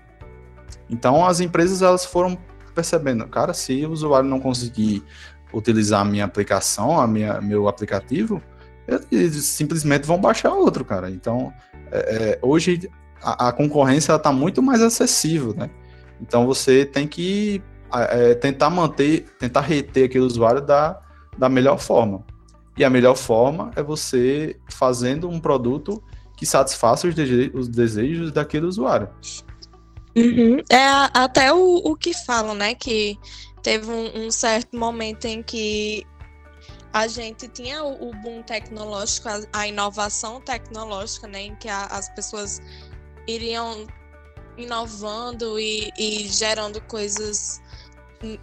[0.90, 2.38] Então, as empresas elas foram
[2.74, 5.04] percebendo, cara, se o usuário não conseguir
[5.54, 8.42] utilizar a minha aplicação, a minha, meu aplicativo,
[9.12, 11.10] eles simplesmente vão baixar outro, cara.
[11.10, 11.54] Então,
[11.92, 12.90] é, é hoje
[13.22, 15.70] a, a concorrência está muito mais acessível, né?
[16.22, 17.62] Então você tem que
[17.94, 21.00] é, tentar manter, tentar reter aquele usuário da,
[21.38, 22.26] da melhor forma.
[22.78, 26.02] E a melhor forma é você fazendo um produto
[26.36, 29.10] que satisfaça os, desejos, os desejos daquele usuário.
[30.16, 30.58] Uhum.
[30.70, 32.76] É até o, o que falam, né?
[32.76, 33.18] Que
[33.64, 36.06] teve um, um, certo momento em que
[36.94, 41.44] a gente tinha o, boom tecnológico, a, a, inovação tecnológica, né?
[41.44, 42.62] Em que a, as pessoas
[43.28, 43.86] iriam
[44.58, 47.62] inovando e, e gerando coisas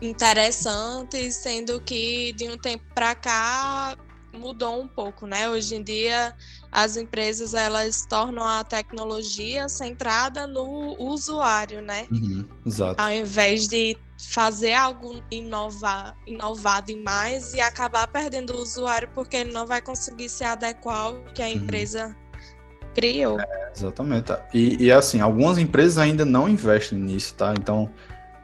[0.01, 3.97] interessantes, sendo que de um tempo para cá
[4.33, 5.49] mudou um pouco, né?
[5.49, 6.35] Hoje em dia
[6.75, 12.09] as empresas elas tornam a tecnologia centrada no usuário, né?
[12.11, 13.01] Uhum, exato.
[13.01, 19.53] Ao invés de fazer algo inovar, inovado demais e acabar perdendo o usuário porque ele
[19.53, 21.53] não vai conseguir se adequar ao que a uhum.
[21.53, 22.89] empresa uhum.
[22.93, 23.41] criou.
[23.41, 24.33] É, exatamente.
[24.53, 27.55] E, e assim, algumas empresas ainda não investem nisso, tá?
[27.57, 27.89] Então,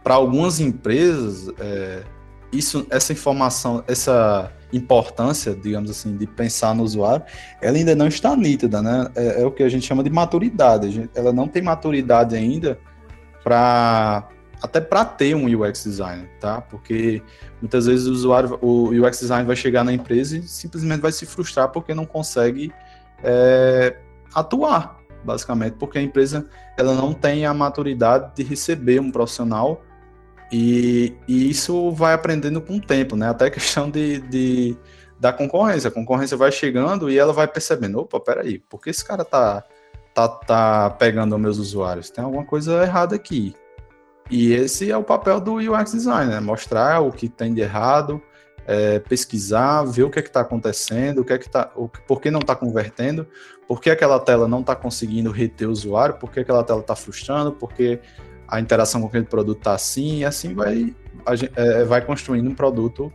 [0.05, 2.05] para algumas empresas, é,
[2.53, 7.25] isso, essa informação, essa importância, digamos assim, de pensar no usuário,
[7.61, 9.11] ela ainda não está nítida, né?
[9.15, 10.91] É, é o que a gente chama de maturidade.
[10.91, 12.79] Gente, ela não tem maturidade ainda
[13.43, 14.29] para
[14.63, 16.61] até para ter um UX designer, tá?
[16.61, 17.23] Porque
[17.63, 21.25] muitas vezes o usuário, o UX designer vai chegar na empresa e simplesmente vai se
[21.25, 22.71] frustrar porque não consegue
[23.25, 23.97] é,
[24.35, 26.47] atuar, basicamente, porque a empresa
[26.79, 29.83] ela não tem a maturidade de receber um profissional
[30.51, 33.29] e, e, isso vai aprendendo com o tempo, né?
[33.29, 34.77] Até a questão de, de,
[35.19, 35.89] da concorrência.
[35.89, 39.65] A concorrência vai chegando e ela vai percebendo, opa, peraí, por que esse cara tá,
[40.13, 42.11] tá, tá pegando meus usuários?
[42.11, 43.55] Tem alguma coisa errada aqui.
[44.31, 46.41] E esse é o papel do UX Designer, né?
[46.41, 48.23] mostrar o que tem de errado,
[48.67, 52.21] é, pesquisar, ver o que é está acontecendo, o que é que tá, o, por
[52.21, 53.27] que não está convertendo,
[53.67, 56.95] por que aquela tela não está conseguindo reter o usuário, por que aquela tela está
[56.95, 58.01] frustrando, porque
[58.51, 60.93] a interação com aquele produto está assim, e assim vai,
[61.55, 63.13] é, vai construindo um produto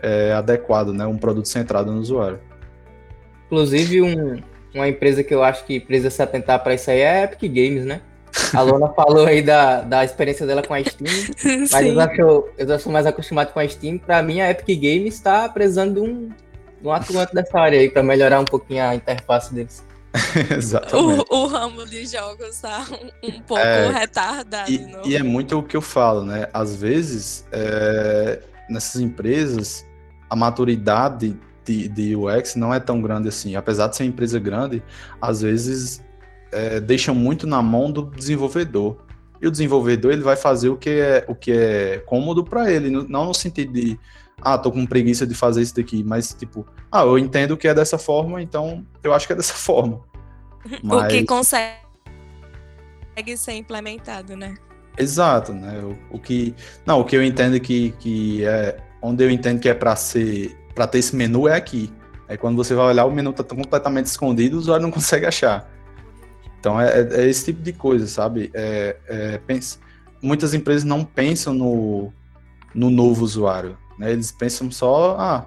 [0.00, 1.04] é, adequado, né?
[1.04, 2.38] um produto centrado no usuário.
[3.46, 4.40] Inclusive, um,
[4.72, 7.40] uma empresa que eu acho que precisa se atentar para isso aí é a Epic
[7.52, 8.00] Games, né?
[8.54, 11.10] A Lona falou aí da, da experiência dela com a Steam,
[11.72, 13.98] mas eu acho, eu já sou mais acostumado com a Steam.
[13.98, 16.28] Para mim, a Epic Games está precisando de um,
[16.80, 19.82] de um atuante dessa área aí para melhorar um pouquinho a interface deles.
[20.56, 21.24] Exatamente.
[21.30, 24.70] O, o, ramo de jogos tá um, um pouco é, retardado.
[24.70, 26.48] E, e, é muito o que eu falo, né?
[26.52, 29.86] Às vezes, é, nessas empresas,
[30.30, 33.54] a maturidade de, de UX não é tão grande assim.
[33.54, 34.82] Apesar de ser uma empresa grande,
[35.20, 36.02] às vezes
[36.52, 38.96] é, deixam muito na mão do desenvolvedor.
[39.40, 42.90] E o desenvolvedor ele vai fazer o que é, o que é cômodo para ele,
[42.90, 43.98] não no sentido de
[44.40, 47.74] ah, tô com preguiça de fazer isso daqui, mas tipo, ah, eu entendo que é
[47.74, 50.00] dessa forma, então eu acho que é dessa forma.
[50.82, 51.04] Mas...
[51.04, 51.76] O que consegue
[53.36, 54.54] ser implementado, né?
[54.96, 55.80] Exato, né?
[55.80, 59.68] O, o, que não, o que eu entendo que, que é onde eu entendo que
[59.68, 61.92] é para ser para ter esse menu é aqui.
[62.28, 65.68] É quando você vai olhar o menu tá completamente escondido, o usuário não consegue achar.
[66.60, 68.50] Então é, é, é esse tipo de coisa, sabe?
[68.52, 69.78] É, é, pensa,
[70.20, 72.12] muitas empresas não pensam no,
[72.74, 73.76] no novo usuário.
[73.98, 74.12] Né?
[74.12, 75.46] Eles pensam só, ah,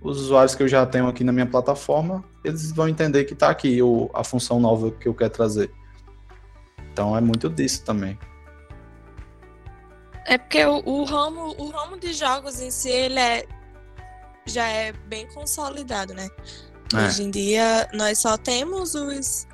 [0.00, 3.50] os usuários que eu já tenho aqui na minha plataforma, eles vão entender que está
[3.50, 5.70] aqui o, a função nova que eu quero trazer.
[6.92, 8.18] Então é muito disso também.
[10.24, 13.46] É porque o, o, ramo, o ramo de jogos em si, ele é,
[14.46, 16.28] já é bem consolidado, né?
[16.94, 17.06] É.
[17.06, 19.47] Hoje em dia, nós só temos os,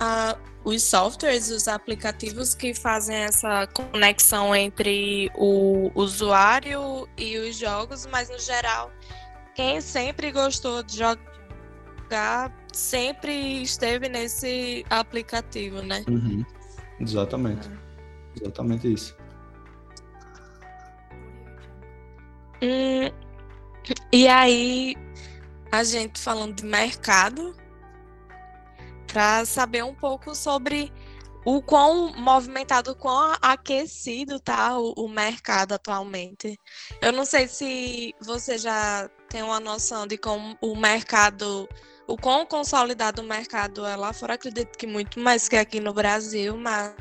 [0.00, 8.06] a, os softwares, os aplicativos que fazem essa conexão entre o usuário e os jogos,
[8.06, 8.90] mas no geral,
[9.54, 16.04] quem sempre gostou de jogar sempre esteve nesse aplicativo, né?
[16.08, 16.44] Uhum.
[17.00, 17.68] Exatamente.
[18.40, 19.16] Exatamente isso.
[22.62, 23.10] Hum,
[24.12, 24.96] e aí,
[25.70, 27.54] a gente falando de mercado,
[29.14, 30.92] para saber um pouco sobre
[31.44, 36.58] o quão movimentado, o quão aquecido tá o, o, mercado atualmente.
[37.00, 41.68] Eu não sei se você já tem uma noção de como o mercado,
[42.08, 45.94] o quão consolidado o mercado é lá fora, acredito que muito mais que aqui no
[45.94, 46.92] Brasil, mas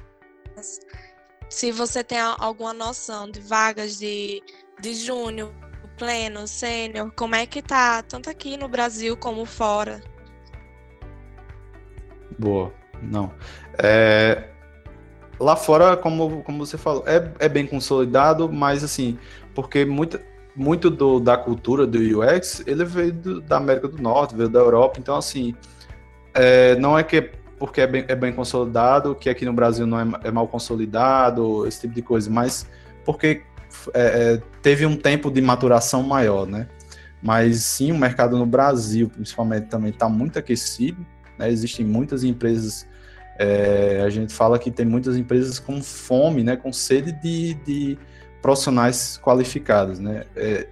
[1.49, 4.43] se você tem alguma noção de vagas de,
[4.79, 5.51] de júnior,
[5.97, 10.12] pleno, sênior, como é que tá, tanto aqui no Brasil como fora?
[12.37, 12.71] Boa.
[13.01, 13.31] Não.
[13.77, 14.43] É,
[15.39, 19.17] lá fora, como, como você falou, é, é bem consolidado, mas assim,
[19.53, 20.21] porque muita,
[20.55, 24.59] muito do, da cultura do UX, ele veio do, da América do Norte, veio da
[24.59, 25.55] Europa, então assim,
[26.33, 29.99] é, não é que porque é bem, é bem consolidado, que aqui no Brasil não
[29.99, 32.67] é, é mal consolidado, esse tipo de coisa, mas
[33.05, 33.43] porque
[33.93, 36.67] é, é, teve um tempo de maturação maior, né?
[37.21, 41.05] Mas sim, o mercado no Brasil, principalmente, também está muito aquecido,
[41.37, 41.49] né?
[41.49, 42.87] Existem muitas empresas,
[43.37, 46.55] é, a gente fala que tem muitas empresas com fome, né?
[46.55, 47.97] com sede de, de
[48.41, 49.99] profissionais qualificados.
[49.99, 50.23] Né?
[50.35, 50.67] É,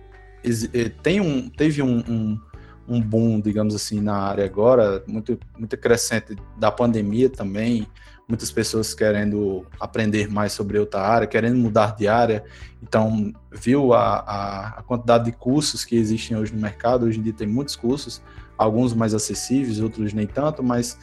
[0.73, 2.39] é, tem um, teve um, um,
[2.87, 7.87] um, boom, digamos assim, na área agora, muito, muito crescente da pandemia também,
[8.31, 12.43] muitas pessoas querendo aprender mais sobre outra área, querendo mudar de área.
[12.81, 17.05] Então, viu a, a, a, quantidade de cursos que existem hoje no mercado.
[17.05, 18.21] Hoje em dia tem muitos cursos
[18.57, 20.97] alguns mais acessíveis, outros nem tanto, mas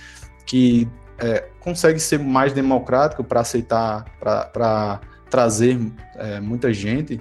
[0.47, 0.89] que
[1.19, 5.79] é, consegue ser mais democrático para aceitar, para trazer
[6.15, 7.21] é, muita gente,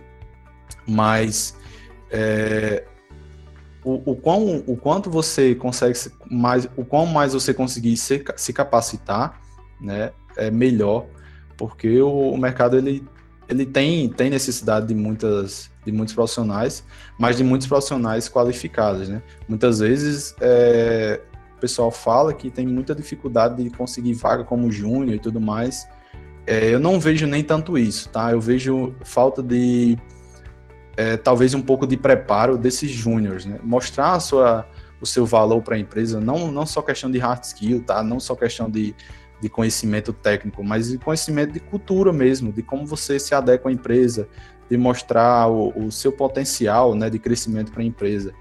[0.88, 1.58] mas
[2.12, 2.86] é,
[3.84, 5.98] o, o, quão, o quanto você consegue
[6.30, 9.42] mais, o quão mais você conseguir se, se capacitar,
[9.80, 11.06] né, é melhor,
[11.58, 13.04] porque o, o mercado ele,
[13.50, 16.84] ele tem, tem necessidade de muitas de muitos profissionais,
[17.18, 19.22] mas de muitos profissionais qualificados, né?
[19.48, 21.22] Muitas vezes é,
[21.56, 25.88] o pessoal fala que tem muita dificuldade de conseguir vaga como júnior e tudo mais.
[26.46, 28.32] É, eu não vejo nem tanto isso, tá?
[28.32, 29.98] Eu vejo falta de
[30.98, 33.58] é, talvez um pouco de preparo desses júniores, né?
[33.64, 34.68] Mostrar sua,
[35.00, 38.04] o seu valor para a empresa, não, não só questão de hard skill, tá?
[38.04, 38.94] Não só questão de,
[39.42, 43.72] de conhecimento técnico, mas de conhecimento de cultura mesmo, de como você se adequa à
[43.72, 44.28] empresa,
[44.70, 48.34] de mostrar o, o seu potencial né, de crescimento para a empresa.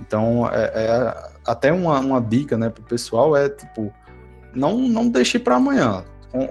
[0.00, 3.92] Então, é, é até uma, uma, dica né, para o pessoal é, tipo,
[4.54, 6.04] não, não deixe para amanhã.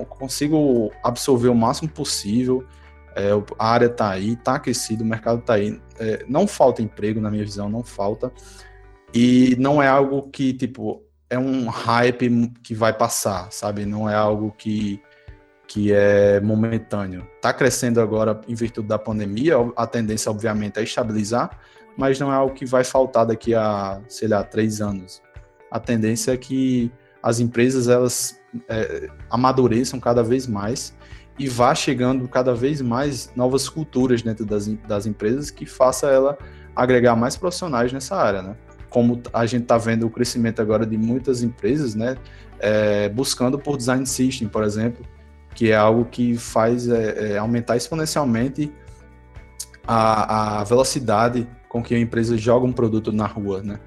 [0.10, 2.64] Consigo absorver o máximo possível,
[3.16, 5.80] é, a área está aí, está aquecido, o mercado está aí.
[6.00, 8.32] É, não falta emprego, na minha visão, não falta.
[9.14, 13.86] E não é algo que, tipo, é um hype que vai passar, sabe?
[13.86, 15.02] Não é algo que
[15.66, 17.26] que é momentâneo.
[17.38, 21.58] Está crescendo agora em virtude da pandemia, a tendência, obviamente, é estabilizar,
[21.96, 25.22] mas não é algo que vai faltar daqui a, sei lá, três anos.
[25.72, 26.92] A tendência é que
[27.24, 30.94] as empresas elas é, amadureçam cada vez mais
[31.40, 36.38] e vá chegando cada vez mais novas culturas dentro das, das empresas que faça ela
[36.76, 38.58] agregar mais profissionais nessa área, né?
[38.92, 42.16] Como a gente está vendo o crescimento agora de muitas empresas, né?
[42.60, 45.04] É, buscando por design system, por exemplo,
[45.56, 48.72] que é algo que faz é, é, aumentar exponencialmente
[49.88, 53.80] a, a velocidade com que a empresa joga um produto na rua, né?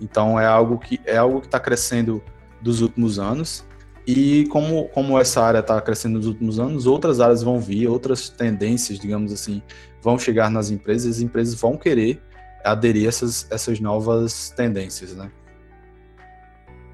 [0.00, 2.22] Então é algo que é algo que está crescendo
[2.62, 3.64] dos últimos anos
[4.06, 8.28] e como, como essa área está crescendo nos últimos anos, outras áreas vão vir, outras
[8.28, 9.62] tendências, digamos assim,
[10.00, 12.20] vão chegar nas empresas, as empresas vão querer
[12.64, 15.30] aderir a essas, essas novas tendências, né?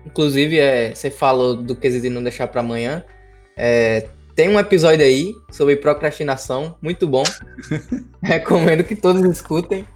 [0.05, 3.05] Inclusive, é, você falou do quesito de não deixar para amanhã.
[3.57, 7.25] É, tem um episódio aí sobre procrastinação, muito bom.
[8.23, 9.87] Recomendo que todos escutem.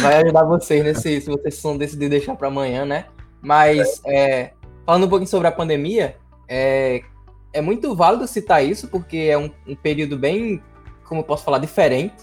[0.00, 3.06] Vai ajudar vocês nesse, se vocês são decididos deixar para amanhã, né?
[3.40, 4.52] Mas é,
[4.86, 6.16] falando um pouquinho sobre a pandemia,
[6.48, 7.02] é,
[7.52, 10.62] é muito válido citar isso, porque é um, um período bem,
[11.04, 12.14] como eu posso falar, diferente.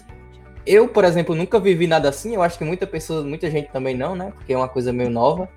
[0.66, 2.34] Eu, por exemplo, nunca vivi nada assim.
[2.34, 4.32] Eu acho que muita pessoa, muita gente também não, né?
[4.34, 5.48] Porque é uma coisa meio nova,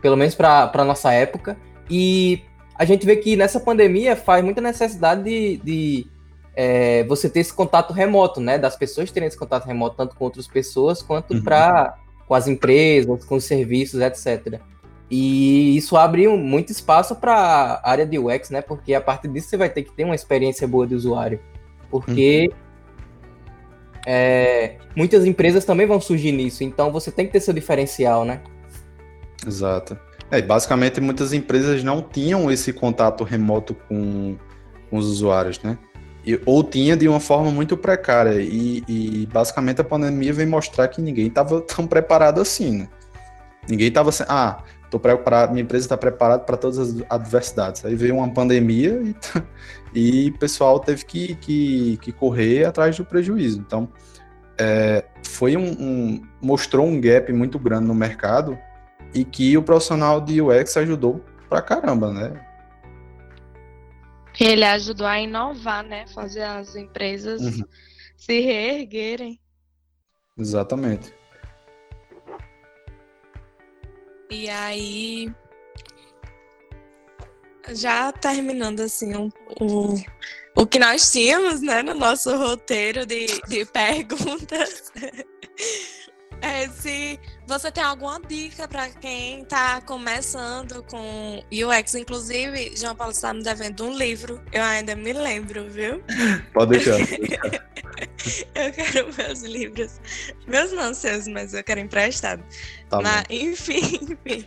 [0.00, 1.56] pelo menos para nossa época.
[1.90, 2.42] E
[2.76, 6.06] a gente vê que nessa pandemia faz muita necessidade de, de
[6.54, 8.58] é, você ter esse contato remoto, né?
[8.58, 11.42] Das pessoas terem esse contato remoto tanto com outras pessoas quanto uhum.
[11.42, 11.96] para
[12.26, 14.60] com as empresas, com os serviços, etc.
[15.10, 18.62] E isso abre um, muito espaço para a área de UX, né?
[18.62, 21.38] Porque a partir disso você vai ter que ter uma experiência boa de usuário.
[21.90, 22.56] Porque uhum.
[24.06, 28.40] É, muitas empresas também vão surgir nisso, então você tem que ter seu diferencial, né?
[29.46, 29.98] Exato.
[30.30, 34.36] É, basicamente, muitas empresas não tinham esse contato remoto com,
[34.88, 35.76] com os usuários, né?
[36.24, 38.40] E, ou tinha de uma forma muito precária.
[38.40, 42.88] E, e basicamente a pandemia veio mostrar que ninguém estava tão preparado assim, né?
[43.68, 44.62] Ninguém estava assim, ah,
[44.92, 47.82] tô preparado, minha empresa está preparada para todas as adversidades.
[47.82, 49.16] Aí veio uma pandemia e,
[50.26, 53.58] e o pessoal teve que, que, que, correr atrás do prejuízo.
[53.58, 53.90] Então,
[54.58, 58.58] é, foi um, um, mostrou um gap muito grande no mercado
[59.14, 62.46] e que o profissional de UX ajudou pra caramba, né?
[64.38, 66.06] Ele ajudou a inovar, né?
[66.08, 67.64] Fazer as empresas uhum.
[68.14, 69.40] se reerguerem.
[70.36, 71.14] Exatamente.
[74.32, 75.30] E aí,
[77.74, 79.28] já terminando assim o,
[79.60, 79.94] o,
[80.56, 84.90] o que nós tínhamos né, no nosso roteiro de, de perguntas.
[86.42, 93.12] É, se você tem alguma dica para quem está começando com UX, inclusive, João Paulo
[93.12, 96.02] está me devendo um livro, eu ainda me lembro, viu?
[96.52, 96.98] Pode deixar.
[98.56, 100.00] eu quero meus livros.
[100.48, 102.42] Meus não seus, mas eu quero emprestado.
[102.90, 104.44] Tá mas, enfim, enfim.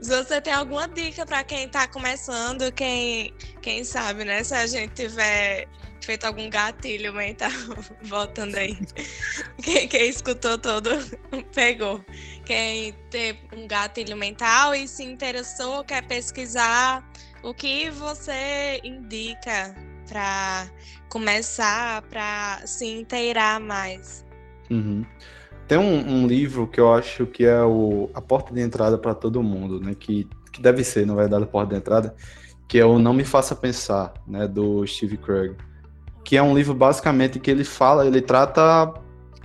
[0.00, 3.32] Se você tem alguma dica para quem está começando, quem,
[3.62, 4.42] quem sabe, né?
[4.42, 5.68] Se a gente tiver
[6.06, 7.50] feito algum gatilho mental.
[8.02, 8.78] Voltando aí.
[9.60, 10.90] Quem, quem escutou todo
[11.52, 12.02] pegou.
[12.44, 17.04] Quem tem um gatilho mental e se interessou, quer pesquisar,
[17.42, 19.74] o que você indica
[20.08, 20.70] para
[21.08, 24.24] começar, para se inteirar mais?
[24.70, 25.04] Uhum.
[25.66, 29.12] Tem um, um, livro que eu acho que é o, a porta de entrada para
[29.12, 29.96] todo mundo, né?
[29.98, 32.14] Que, que deve ser, na verdade, a porta de entrada,
[32.68, 34.46] que é o Não Me Faça Pensar, né?
[34.46, 35.56] Do Steve Krug
[36.26, 38.92] que é um livro basicamente que ele fala, ele trata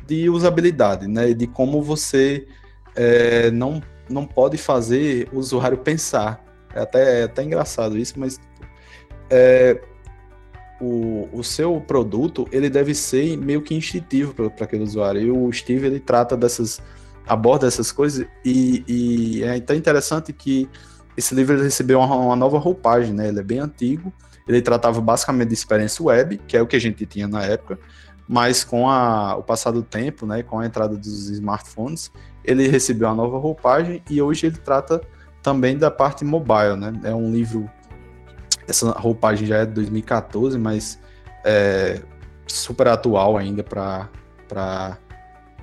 [0.07, 1.31] de usabilidade, né?
[1.31, 2.47] De como você
[2.95, 6.43] é, não, não pode fazer o usuário pensar.
[6.73, 8.39] É até, é até engraçado isso, mas
[9.29, 9.79] é,
[10.81, 15.21] o, o seu produto ele deve ser meio que instintivo para aquele usuário.
[15.21, 16.81] E o Steve ele trata dessas,
[17.27, 20.67] aborda essas coisas e, e é tão interessante que
[21.15, 23.27] esse livro recebeu uma, uma nova roupagem, né?
[23.27, 24.11] Ele é bem antigo
[24.47, 27.79] ele tratava basicamente de experiência web, que é o que a gente tinha na época,
[28.27, 32.11] mas com a, o passar do tempo, né, com a entrada dos smartphones,
[32.43, 35.01] ele recebeu uma nova roupagem e hoje ele trata
[35.41, 36.93] também da parte mobile, né?
[37.03, 37.69] É um livro,
[38.67, 40.99] essa roupagem já é de 2014, mas
[41.43, 42.01] é
[42.47, 44.09] super atual ainda para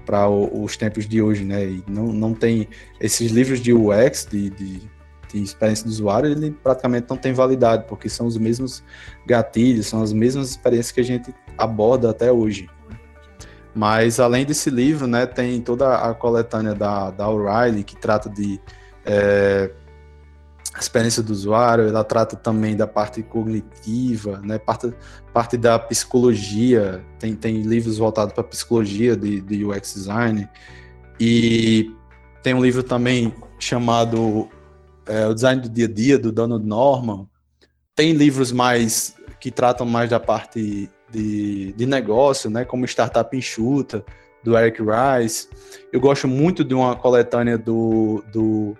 [0.05, 1.63] para os tempos de hoje, né?
[1.67, 2.67] E não, não tem
[2.99, 4.91] esses livros de UX, de, de
[5.33, 8.83] de experiência do usuário, ele praticamente não tem validade, porque são os mesmos
[9.27, 12.69] gatilhos, são as mesmas experiências que a gente aborda até hoje.
[13.75, 18.61] Mas além desse livro, né, tem toda a coletânea da, da O'Reilly, que trata de
[19.05, 19.71] é,
[20.81, 24.93] experiência do usuário, ela trata também da parte cognitiva, né, parte,
[25.33, 30.49] parte da psicologia, tem, tem livros voltados para psicologia de, de UX design,
[31.21, 31.95] e
[32.43, 34.49] tem um livro também chamado
[35.09, 37.27] é, o design do dia a dia do Donald Norman.
[37.95, 44.05] Tem livros mais que tratam mais da parte de, de negócio, né, como Startup Enxuta,
[44.43, 45.49] do Eric Rice.
[45.93, 48.23] Eu gosto muito de uma coletânea do.
[48.33, 48.77] do,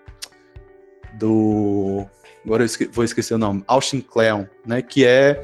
[1.15, 2.07] do
[2.45, 5.43] agora eu esque, vou esquecer o nome, Austin Kleon, né, que é.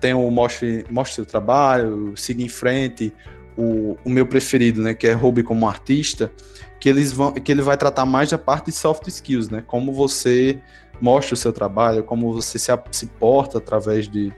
[0.00, 3.10] Tem o Mostre, Mostre o Trabalho, Siga em Frente,
[3.56, 6.32] o, o meu preferido, né, que é Hobby como artista,
[6.80, 9.92] que eles vão, que ele vai tratar mais da parte de soft skills, né, como
[9.92, 10.60] você
[11.00, 14.32] mostra o seu trabalho, como você se, se porta através de,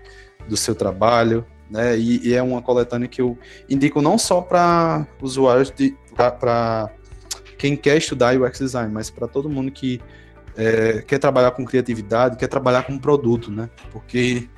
[0.49, 3.39] do seu trabalho, né, e, e é uma coletânea que eu
[3.69, 6.91] indico não só para usuários de para
[7.59, 10.01] quem quer estudar UX design, mas para todo mundo que
[10.57, 13.69] é, quer trabalhar com criatividade, quer trabalhar com produto, né?
[13.93, 14.49] Porque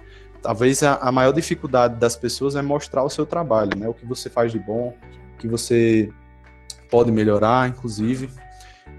[0.42, 3.88] talvez a, a, maior dificuldade das pessoas é mostrar o seu trabalho, né?
[3.88, 4.96] O que você faz de bom,
[5.34, 6.10] o que você
[6.90, 8.30] pode melhorar, inclusive.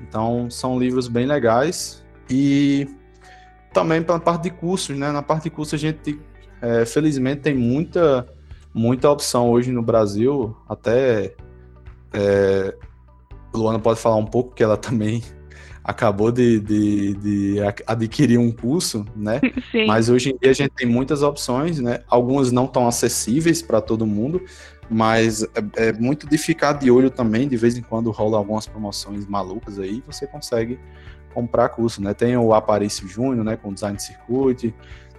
[0.07, 2.03] Então, são livros bem legais.
[2.29, 2.87] E
[3.73, 5.11] também para a parte de cursos, né?
[5.11, 6.19] Na parte de cursos a gente,
[6.61, 8.27] é, felizmente, tem muita,
[8.73, 10.55] muita opção hoje no Brasil.
[10.67, 11.35] Até
[12.13, 12.75] é,
[13.53, 15.23] Luana pode falar um pouco, que ela também
[15.89, 17.55] acabou de, de, de,
[17.87, 19.41] adquirir um curso, né?
[19.71, 19.87] Sim.
[19.87, 22.01] Mas hoje em dia a gente tem muitas opções, né?
[22.07, 24.39] Algumas não tão acessíveis para todo mundo,
[24.87, 27.47] mas é, é, muito de ficar de olho também.
[27.47, 30.79] De vez em quando rola algumas promoções malucas aí, você consegue
[31.33, 32.13] comprar curso, né?
[32.13, 33.57] Tem o Aparício Júnior, né?
[33.57, 34.71] Com Design Circuit,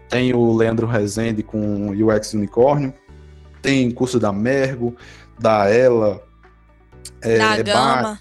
[0.09, 2.95] tem o Leandro Rezende com UX Unicórnio,
[3.61, 4.95] tem curso da Mergo,
[5.37, 6.23] da Ela,
[7.21, 8.19] é, da Gama.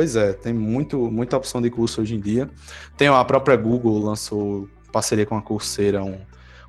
[0.00, 2.48] Pois é, tem muito, muita opção de curso hoje em dia.
[2.96, 6.18] Tem a própria Google lançou parceria com a Coursera um,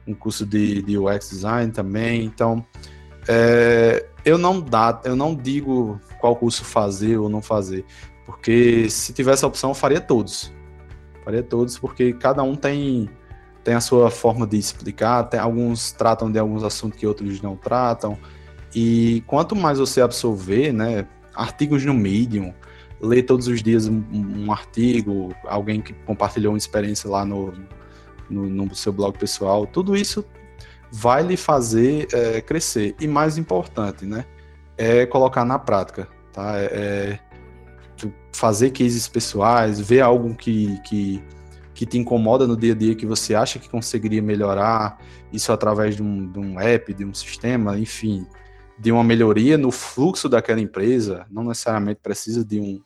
[0.06, 2.26] um curso de, de UX design também.
[2.26, 2.66] Então,
[3.30, 7.86] é, eu não dá, eu não digo qual curso fazer ou não fazer,
[8.26, 10.52] porque se tivesse a opção, eu faria todos.
[11.24, 13.10] Faria todos, porque cada um tem
[13.64, 17.56] tem a sua forma de explicar, tem, alguns tratam de alguns assuntos que outros não
[17.56, 18.18] tratam.
[18.76, 22.54] E quanto mais você absorver, né, artigos no Medium,
[23.02, 27.54] ler todos os dias um, um, artigo, alguém que compartilhou uma experiência lá no,
[28.30, 30.24] no, no seu blog pessoal, tudo isso
[30.92, 32.96] vai lhe fazer é, crescer.
[33.00, 34.26] E mais importante, né?
[34.78, 36.58] É colocar na prática, tá?
[36.58, 37.20] É, é
[38.34, 41.24] fazer cases pessoais, ver algo que, que,
[41.74, 44.98] que te incomoda no dia a dia, que você acha que conseguiria melhorar,
[45.32, 48.26] isso através de um, de um app, de um sistema, enfim,
[48.80, 52.82] de uma melhoria no fluxo daquela empresa, não necessariamente precisa de um,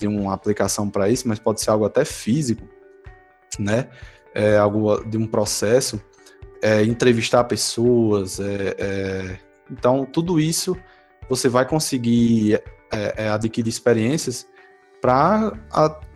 [0.00, 2.66] tem uma aplicação para isso, mas pode ser algo até físico,
[3.58, 3.88] né?
[4.34, 6.00] É, algo de um processo,
[6.62, 9.38] é, entrevistar pessoas, é, é
[9.70, 10.76] então tudo isso
[11.28, 12.54] você vai conseguir
[12.90, 14.46] é, é, adquirir experiências
[15.00, 15.52] para,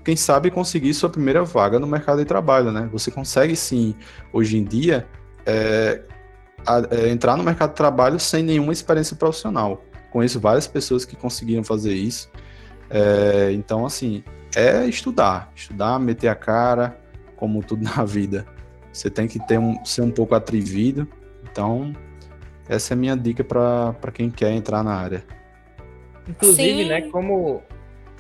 [0.05, 2.89] quem sabe, conseguir sua primeira vaga no mercado de trabalho, né?
[2.93, 3.95] Você consegue sim,
[4.33, 5.07] hoje em dia,
[6.67, 9.83] a, entrar no mercado de trabalho sem nenhuma experiência profissional.
[10.11, 12.29] Conheço várias pessoas que conseguiram fazer isso
[12.91, 14.23] é, então, assim,
[14.55, 16.99] é estudar, estudar, meter a cara,
[17.37, 18.47] como tudo na vida.
[18.93, 21.09] Você tem que ter um, ser um pouco atrevido.
[21.43, 21.93] Então,
[22.69, 25.25] essa é a minha dica para quem quer entrar na área.
[26.29, 26.89] Inclusive, Sim.
[26.89, 27.63] né, como,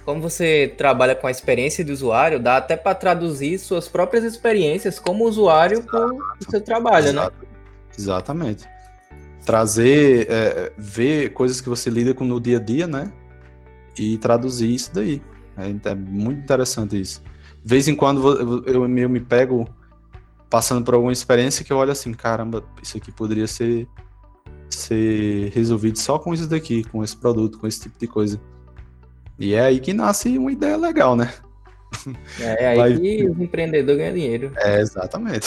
[0.04, 4.98] como você trabalha com a experiência de usuário, dá até para traduzir suas próprias experiências
[4.98, 7.22] como usuário para o seu trabalho, né?
[7.22, 7.36] Exato.
[7.40, 7.48] né?
[7.96, 8.64] Exatamente.
[9.46, 13.10] Trazer, é, ver coisas que você lida com no dia a dia, né?
[13.99, 15.22] E traduzir isso daí.
[15.57, 17.22] É, é muito interessante isso.
[17.64, 19.68] De vez em quando eu, eu me pego
[20.51, 23.88] passando por alguma experiência que eu olho assim, caramba, isso aqui poderia ser
[24.70, 28.40] ser resolvido só com isso daqui, com esse produto, com esse tipo de coisa.
[29.38, 31.32] E é aí que nasce uma ideia legal, né?
[32.40, 32.99] É, é aí Vai...
[32.99, 34.53] que o empreendedor ganha dinheiro.
[34.57, 35.47] É, exatamente.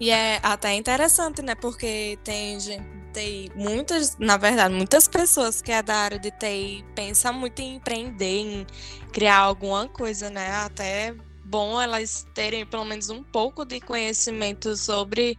[0.00, 1.54] E é até interessante, né?
[1.54, 6.84] Porque tem gente TI, muitas, na verdade, muitas pessoas que é da área de TI
[6.94, 8.66] pensam muito em empreender, em
[9.12, 10.50] criar alguma coisa, né?
[10.52, 15.36] Até bom elas terem pelo menos um pouco de conhecimento sobre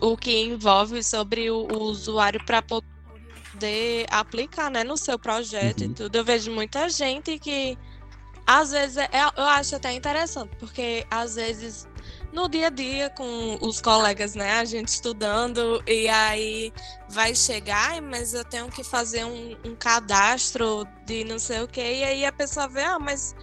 [0.00, 5.90] o que envolve sobre o, o usuário para poder aplicar, né, no seu projeto uhum.
[5.90, 6.16] e tudo.
[6.16, 7.78] Eu vejo muita gente que
[8.46, 11.88] às vezes é, eu acho até interessante, porque às vezes
[12.32, 14.58] no dia a dia com os colegas, né?
[14.58, 16.72] A gente estudando e aí
[17.08, 21.80] vai chegar, mas eu tenho que fazer um, um cadastro de não sei o que,
[21.80, 23.36] e aí a pessoa vê, ah, mas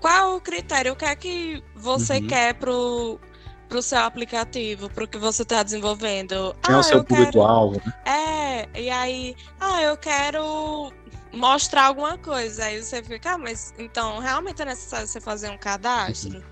[0.00, 0.94] qual o critério?
[0.94, 2.26] O que é que você uhum.
[2.26, 3.20] quer pro,
[3.68, 6.56] pro seu aplicativo, pro que você está desenvolvendo?
[6.62, 8.66] Quem ah, é o seu público-alvo, né?
[8.74, 10.90] É, e aí, ah, eu quero
[11.32, 12.64] mostrar alguma coisa.
[12.64, 16.38] Aí você fica, ah, mas então realmente é necessário você fazer um cadastro?
[16.38, 16.44] Uhum.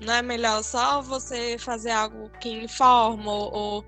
[0.00, 3.84] Não é melhor só você fazer algo que informa ou, ou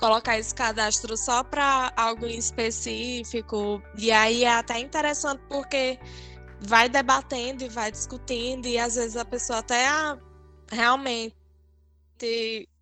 [0.00, 3.82] colocar esse cadastro só para algo em específico?
[3.96, 5.98] E aí é até interessante porque
[6.60, 10.18] vai debatendo e vai discutindo e às vezes a pessoa até ah,
[10.70, 11.36] realmente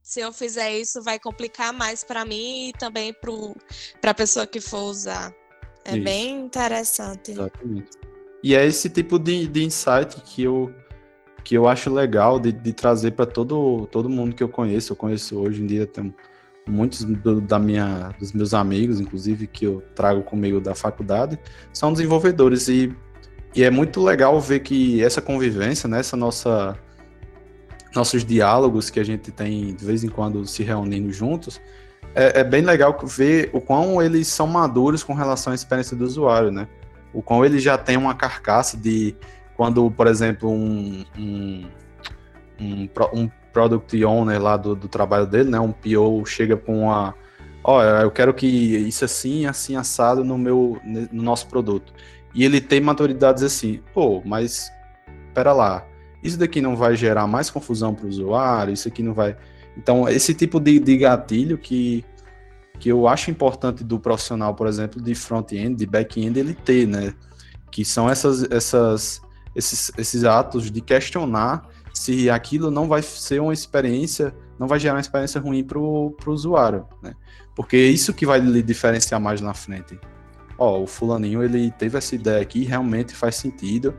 [0.02, 3.14] se eu fizer isso, vai complicar mais para mim e também
[4.00, 5.32] para a pessoa que for usar.
[5.84, 6.04] É isso.
[6.04, 7.32] bem interessante.
[7.32, 7.90] Exatamente.
[8.42, 10.72] E é esse tipo de, de insight que eu,
[11.44, 14.92] que eu acho legal de, de trazer para todo, todo mundo que eu conheço.
[14.92, 16.14] Eu conheço hoje em dia, tem
[16.66, 21.38] muitos do, da minha, dos meus amigos, inclusive, que eu trago comigo da faculdade,
[21.72, 22.68] são desenvolvedores.
[22.68, 22.94] E,
[23.54, 26.78] e é muito legal ver que essa convivência, né, essa nossa
[27.94, 31.60] nossos diálogos que a gente tem de vez em quando se reunindo juntos,
[32.14, 36.04] é, é, bem legal ver o quão eles são maduros com relação à experiência do
[36.04, 36.68] usuário, né?
[37.12, 39.14] O quão ele já tem uma carcaça de
[39.56, 41.64] quando, por exemplo, um, um,
[42.60, 45.60] um, um product owner lá do, do trabalho dele, né?
[45.60, 47.14] Um PO chega com uma
[47.64, 51.92] olha, eu quero que isso assim, assim, assado no meu, no nosso produto.
[52.34, 54.72] E ele tem maturidades assim, pô, mas
[55.34, 55.86] pera lá,
[56.22, 59.36] isso daqui não vai gerar mais confusão para o usuário, isso aqui não vai.
[59.76, 62.04] Então, esse tipo de, de gatilho que,
[62.78, 67.14] que eu acho importante do profissional, por exemplo, de front-end, de back-end, ele ter, né?
[67.70, 69.22] Que são essas, essas,
[69.54, 74.94] esses, esses atos de questionar se aquilo não vai ser uma experiência, não vai gerar
[74.94, 77.14] uma experiência ruim para o usuário, né?
[77.54, 79.98] Porque é isso que vai lhe diferenciar mais na frente.
[80.58, 83.94] Ó, o fulaninho, ele teve essa ideia aqui, realmente faz sentido,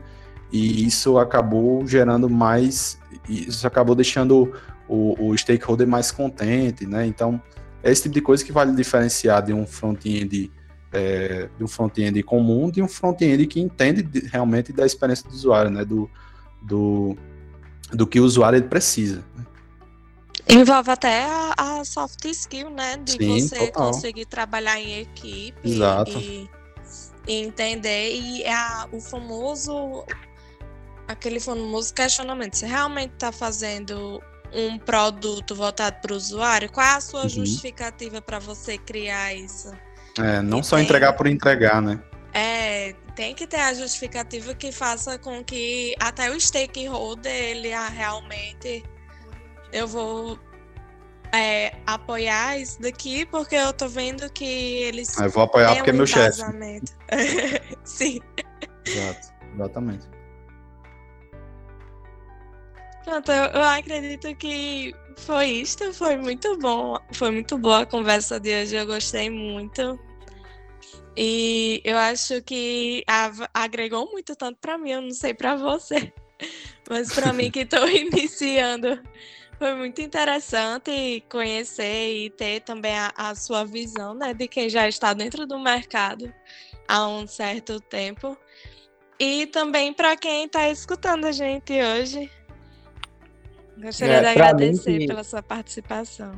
[0.52, 2.98] e isso acabou gerando mais,
[3.28, 4.52] isso acabou deixando
[4.88, 7.06] o, o stakeholder mais contente, né?
[7.06, 7.40] Então,
[7.82, 10.50] é esse tipo de coisa que vale diferenciar de um front-end
[10.92, 15.34] é, de um front-end comum de um front-end que entende de, realmente da experiência do
[15.34, 15.84] usuário, né?
[15.84, 16.08] Do,
[16.62, 17.16] do,
[17.92, 19.24] do que o usuário ele precisa.
[19.36, 19.44] Né?
[20.48, 22.96] Envolve até a, a, soft skill, né?
[22.98, 23.92] De Sim, você total.
[23.92, 26.18] conseguir trabalhar em equipe Exato.
[26.18, 26.48] E,
[27.26, 28.14] e entender.
[28.14, 30.04] E é a, o famoso
[31.08, 32.54] aquele famoso questionamento.
[32.54, 34.22] Você realmente está fazendo
[34.54, 36.70] um produto voltado para o usuário?
[36.70, 37.28] Qual é a sua uhum.
[37.28, 39.72] justificativa para você criar isso?
[40.18, 40.84] É, não e só tem...
[40.84, 42.02] entregar por entregar, né?
[42.32, 47.88] É, tem que ter a justificativa que faça com que até o stakeholder, ele ah,
[47.88, 48.82] realmente
[49.72, 50.38] eu vou
[51.34, 55.18] é, apoiar isso daqui porque eu tô vendo que eles.
[55.18, 56.40] Eu vou apoiar porque um é meu chefe.
[57.84, 58.20] Sim.
[58.86, 60.13] Exato, exatamente.
[63.04, 66.98] Pronto, eu, eu acredito que foi isto, foi muito bom.
[67.12, 69.98] Foi muito boa a conversa de hoje, eu gostei muito.
[71.16, 73.04] E eu acho que
[73.52, 76.12] agregou muito tanto para mim, eu não sei para você,
[76.90, 79.00] mas para mim que estou iniciando,
[79.56, 84.88] foi muito interessante conhecer e ter também a, a, sua visão, né, de quem já
[84.88, 86.34] está dentro do mercado
[86.88, 88.36] há um certo tempo.
[89.18, 92.28] E também para quem está escutando a gente hoje,
[93.76, 95.06] Gostaria é, de agradecer que...
[95.06, 96.32] pela sua participação.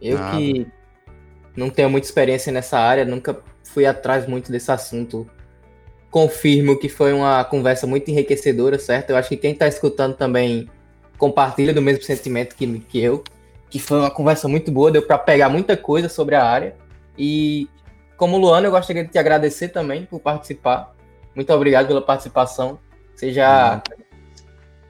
[0.00, 0.36] Eu Nada.
[0.36, 0.66] que
[1.56, 5.28] não tenho muita experiência nessa área, nunca fui atrás muito desse assunto.
[6.10, 9.10] Confirmo que foi uma conversa muito enriquecedora, certo?
[9.10, 10.68] Eu acho que quem está escutando também
[11.18, 13.24] compartilha do mesmo sentimento que, que eu,
[13.68, 16.76] que foi uma conversa muito boa, deu para pegar muita coisa sobre a área.
[17.18, 17.68] E
[18.16, 20.94] como Luana, eu gostaria de te agradecer também por participar.
[21.34, 22.78] Muito obrigado pela participação.
[23.14, 23.82] Você já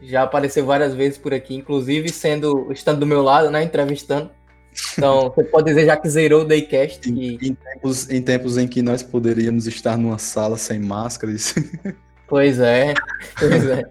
[0.03, 4.31] já apareceu várias vezes por aqui, inclusive sendo estando do meu lado, né, entrevistando.
[4.93, 7.11] Então, você pode dizer já que zerou o Daycast.
[7.11, 11.55] Em, em, tempos, em tempos em que nós poderíamos estar numa sala sem máscaras.
[12.29, 12.93] Pois é,
[13.39, 13.85] pois é.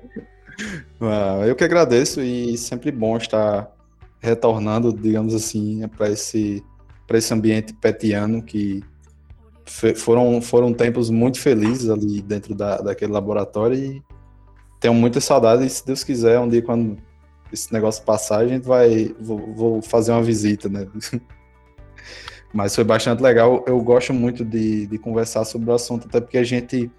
[1.00, 3.74] Ah, eu que agradeço e sempre bom estar
[4.20, 6.62] retornando, digamos assim, para esse,
[7.14, 8.84] esse ambiente petiano que
[9.96, 14.04] foram, foram tempos muito felizes ali dentro da, daquele laboratório e
[14.86, 16.96] tenho muita saudade e se Deus quiser, um dia quando
[17.52, 19.16] esse negócio passar, a gente vai.
[19.20, 20.88] Vou, vou fazer uma visita, né?
[22.54, 23.66] Mas foi bastante legal.
[23.68, 26.92] Eu gosto muito de, de conversar sobre o assunto, até porque a gente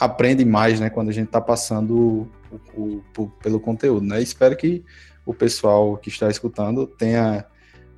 [0.00, 4.20] aprende mais, né, quando a gente está passando o, o, o, pelo conteúdo, né?
[4.22, 4.82] Espero que
[5.26, 7.44] o pessoal que está escutando tenha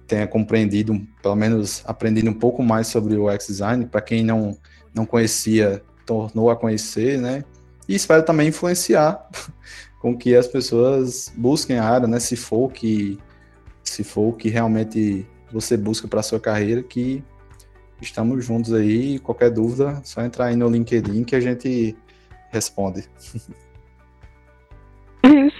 [0.07, 3.87] tenha compreendido, pelo menos aprendido um pouco mais sobre o UX design.
[3.87, 4.59] Para quem não
[4.93, 7.45] não conhecia, tornou a conhecer, né?
[7.89, 9.29] E espero também influenciar
[9.99, 12.21] com que as pessoas busquem a área, né?
[12.21, 13.19] Se for que,
[13.83, 17.25] se for que realmente você busca para sua carreira, que
[18.01, 19.19] estamos juntos aí.
[19.19, 21.97] Qualquer dúvida, só entrar aí no LinkedIn que a gente
[22.51, 23.09] responde.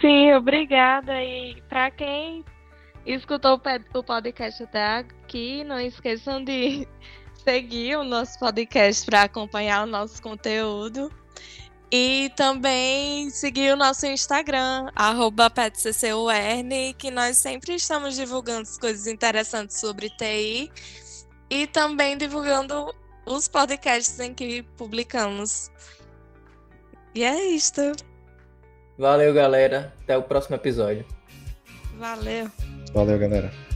[0.01, 1.23] Sim, obrigada.
[1.23, 2.45] E para quem
[3.05, 3.61] escutou
[3.95, 6.87] o podcast até aqui, não esqueçam de
[7.43, 11.11] seguir o nosso podcast para acompanhar o nosso conteúdo.
[11.91, 14.91] E também seguir o nosso Instagram,
[15.55, 20.71] PetCCURN, que nós sempre estamos divulgando coisas interessantes sobre TI
[21.49, 25.71] e também divulgando os podcasts em que publicamos.
[27.15, 27.81] E é isto.
[28.99, 29.95] Valeu, galera.
[30.03, 31.07] Até o próximo episódio.
[31.99, 32.51] Valeu.
[32.93, 33.68] Valeu, galera.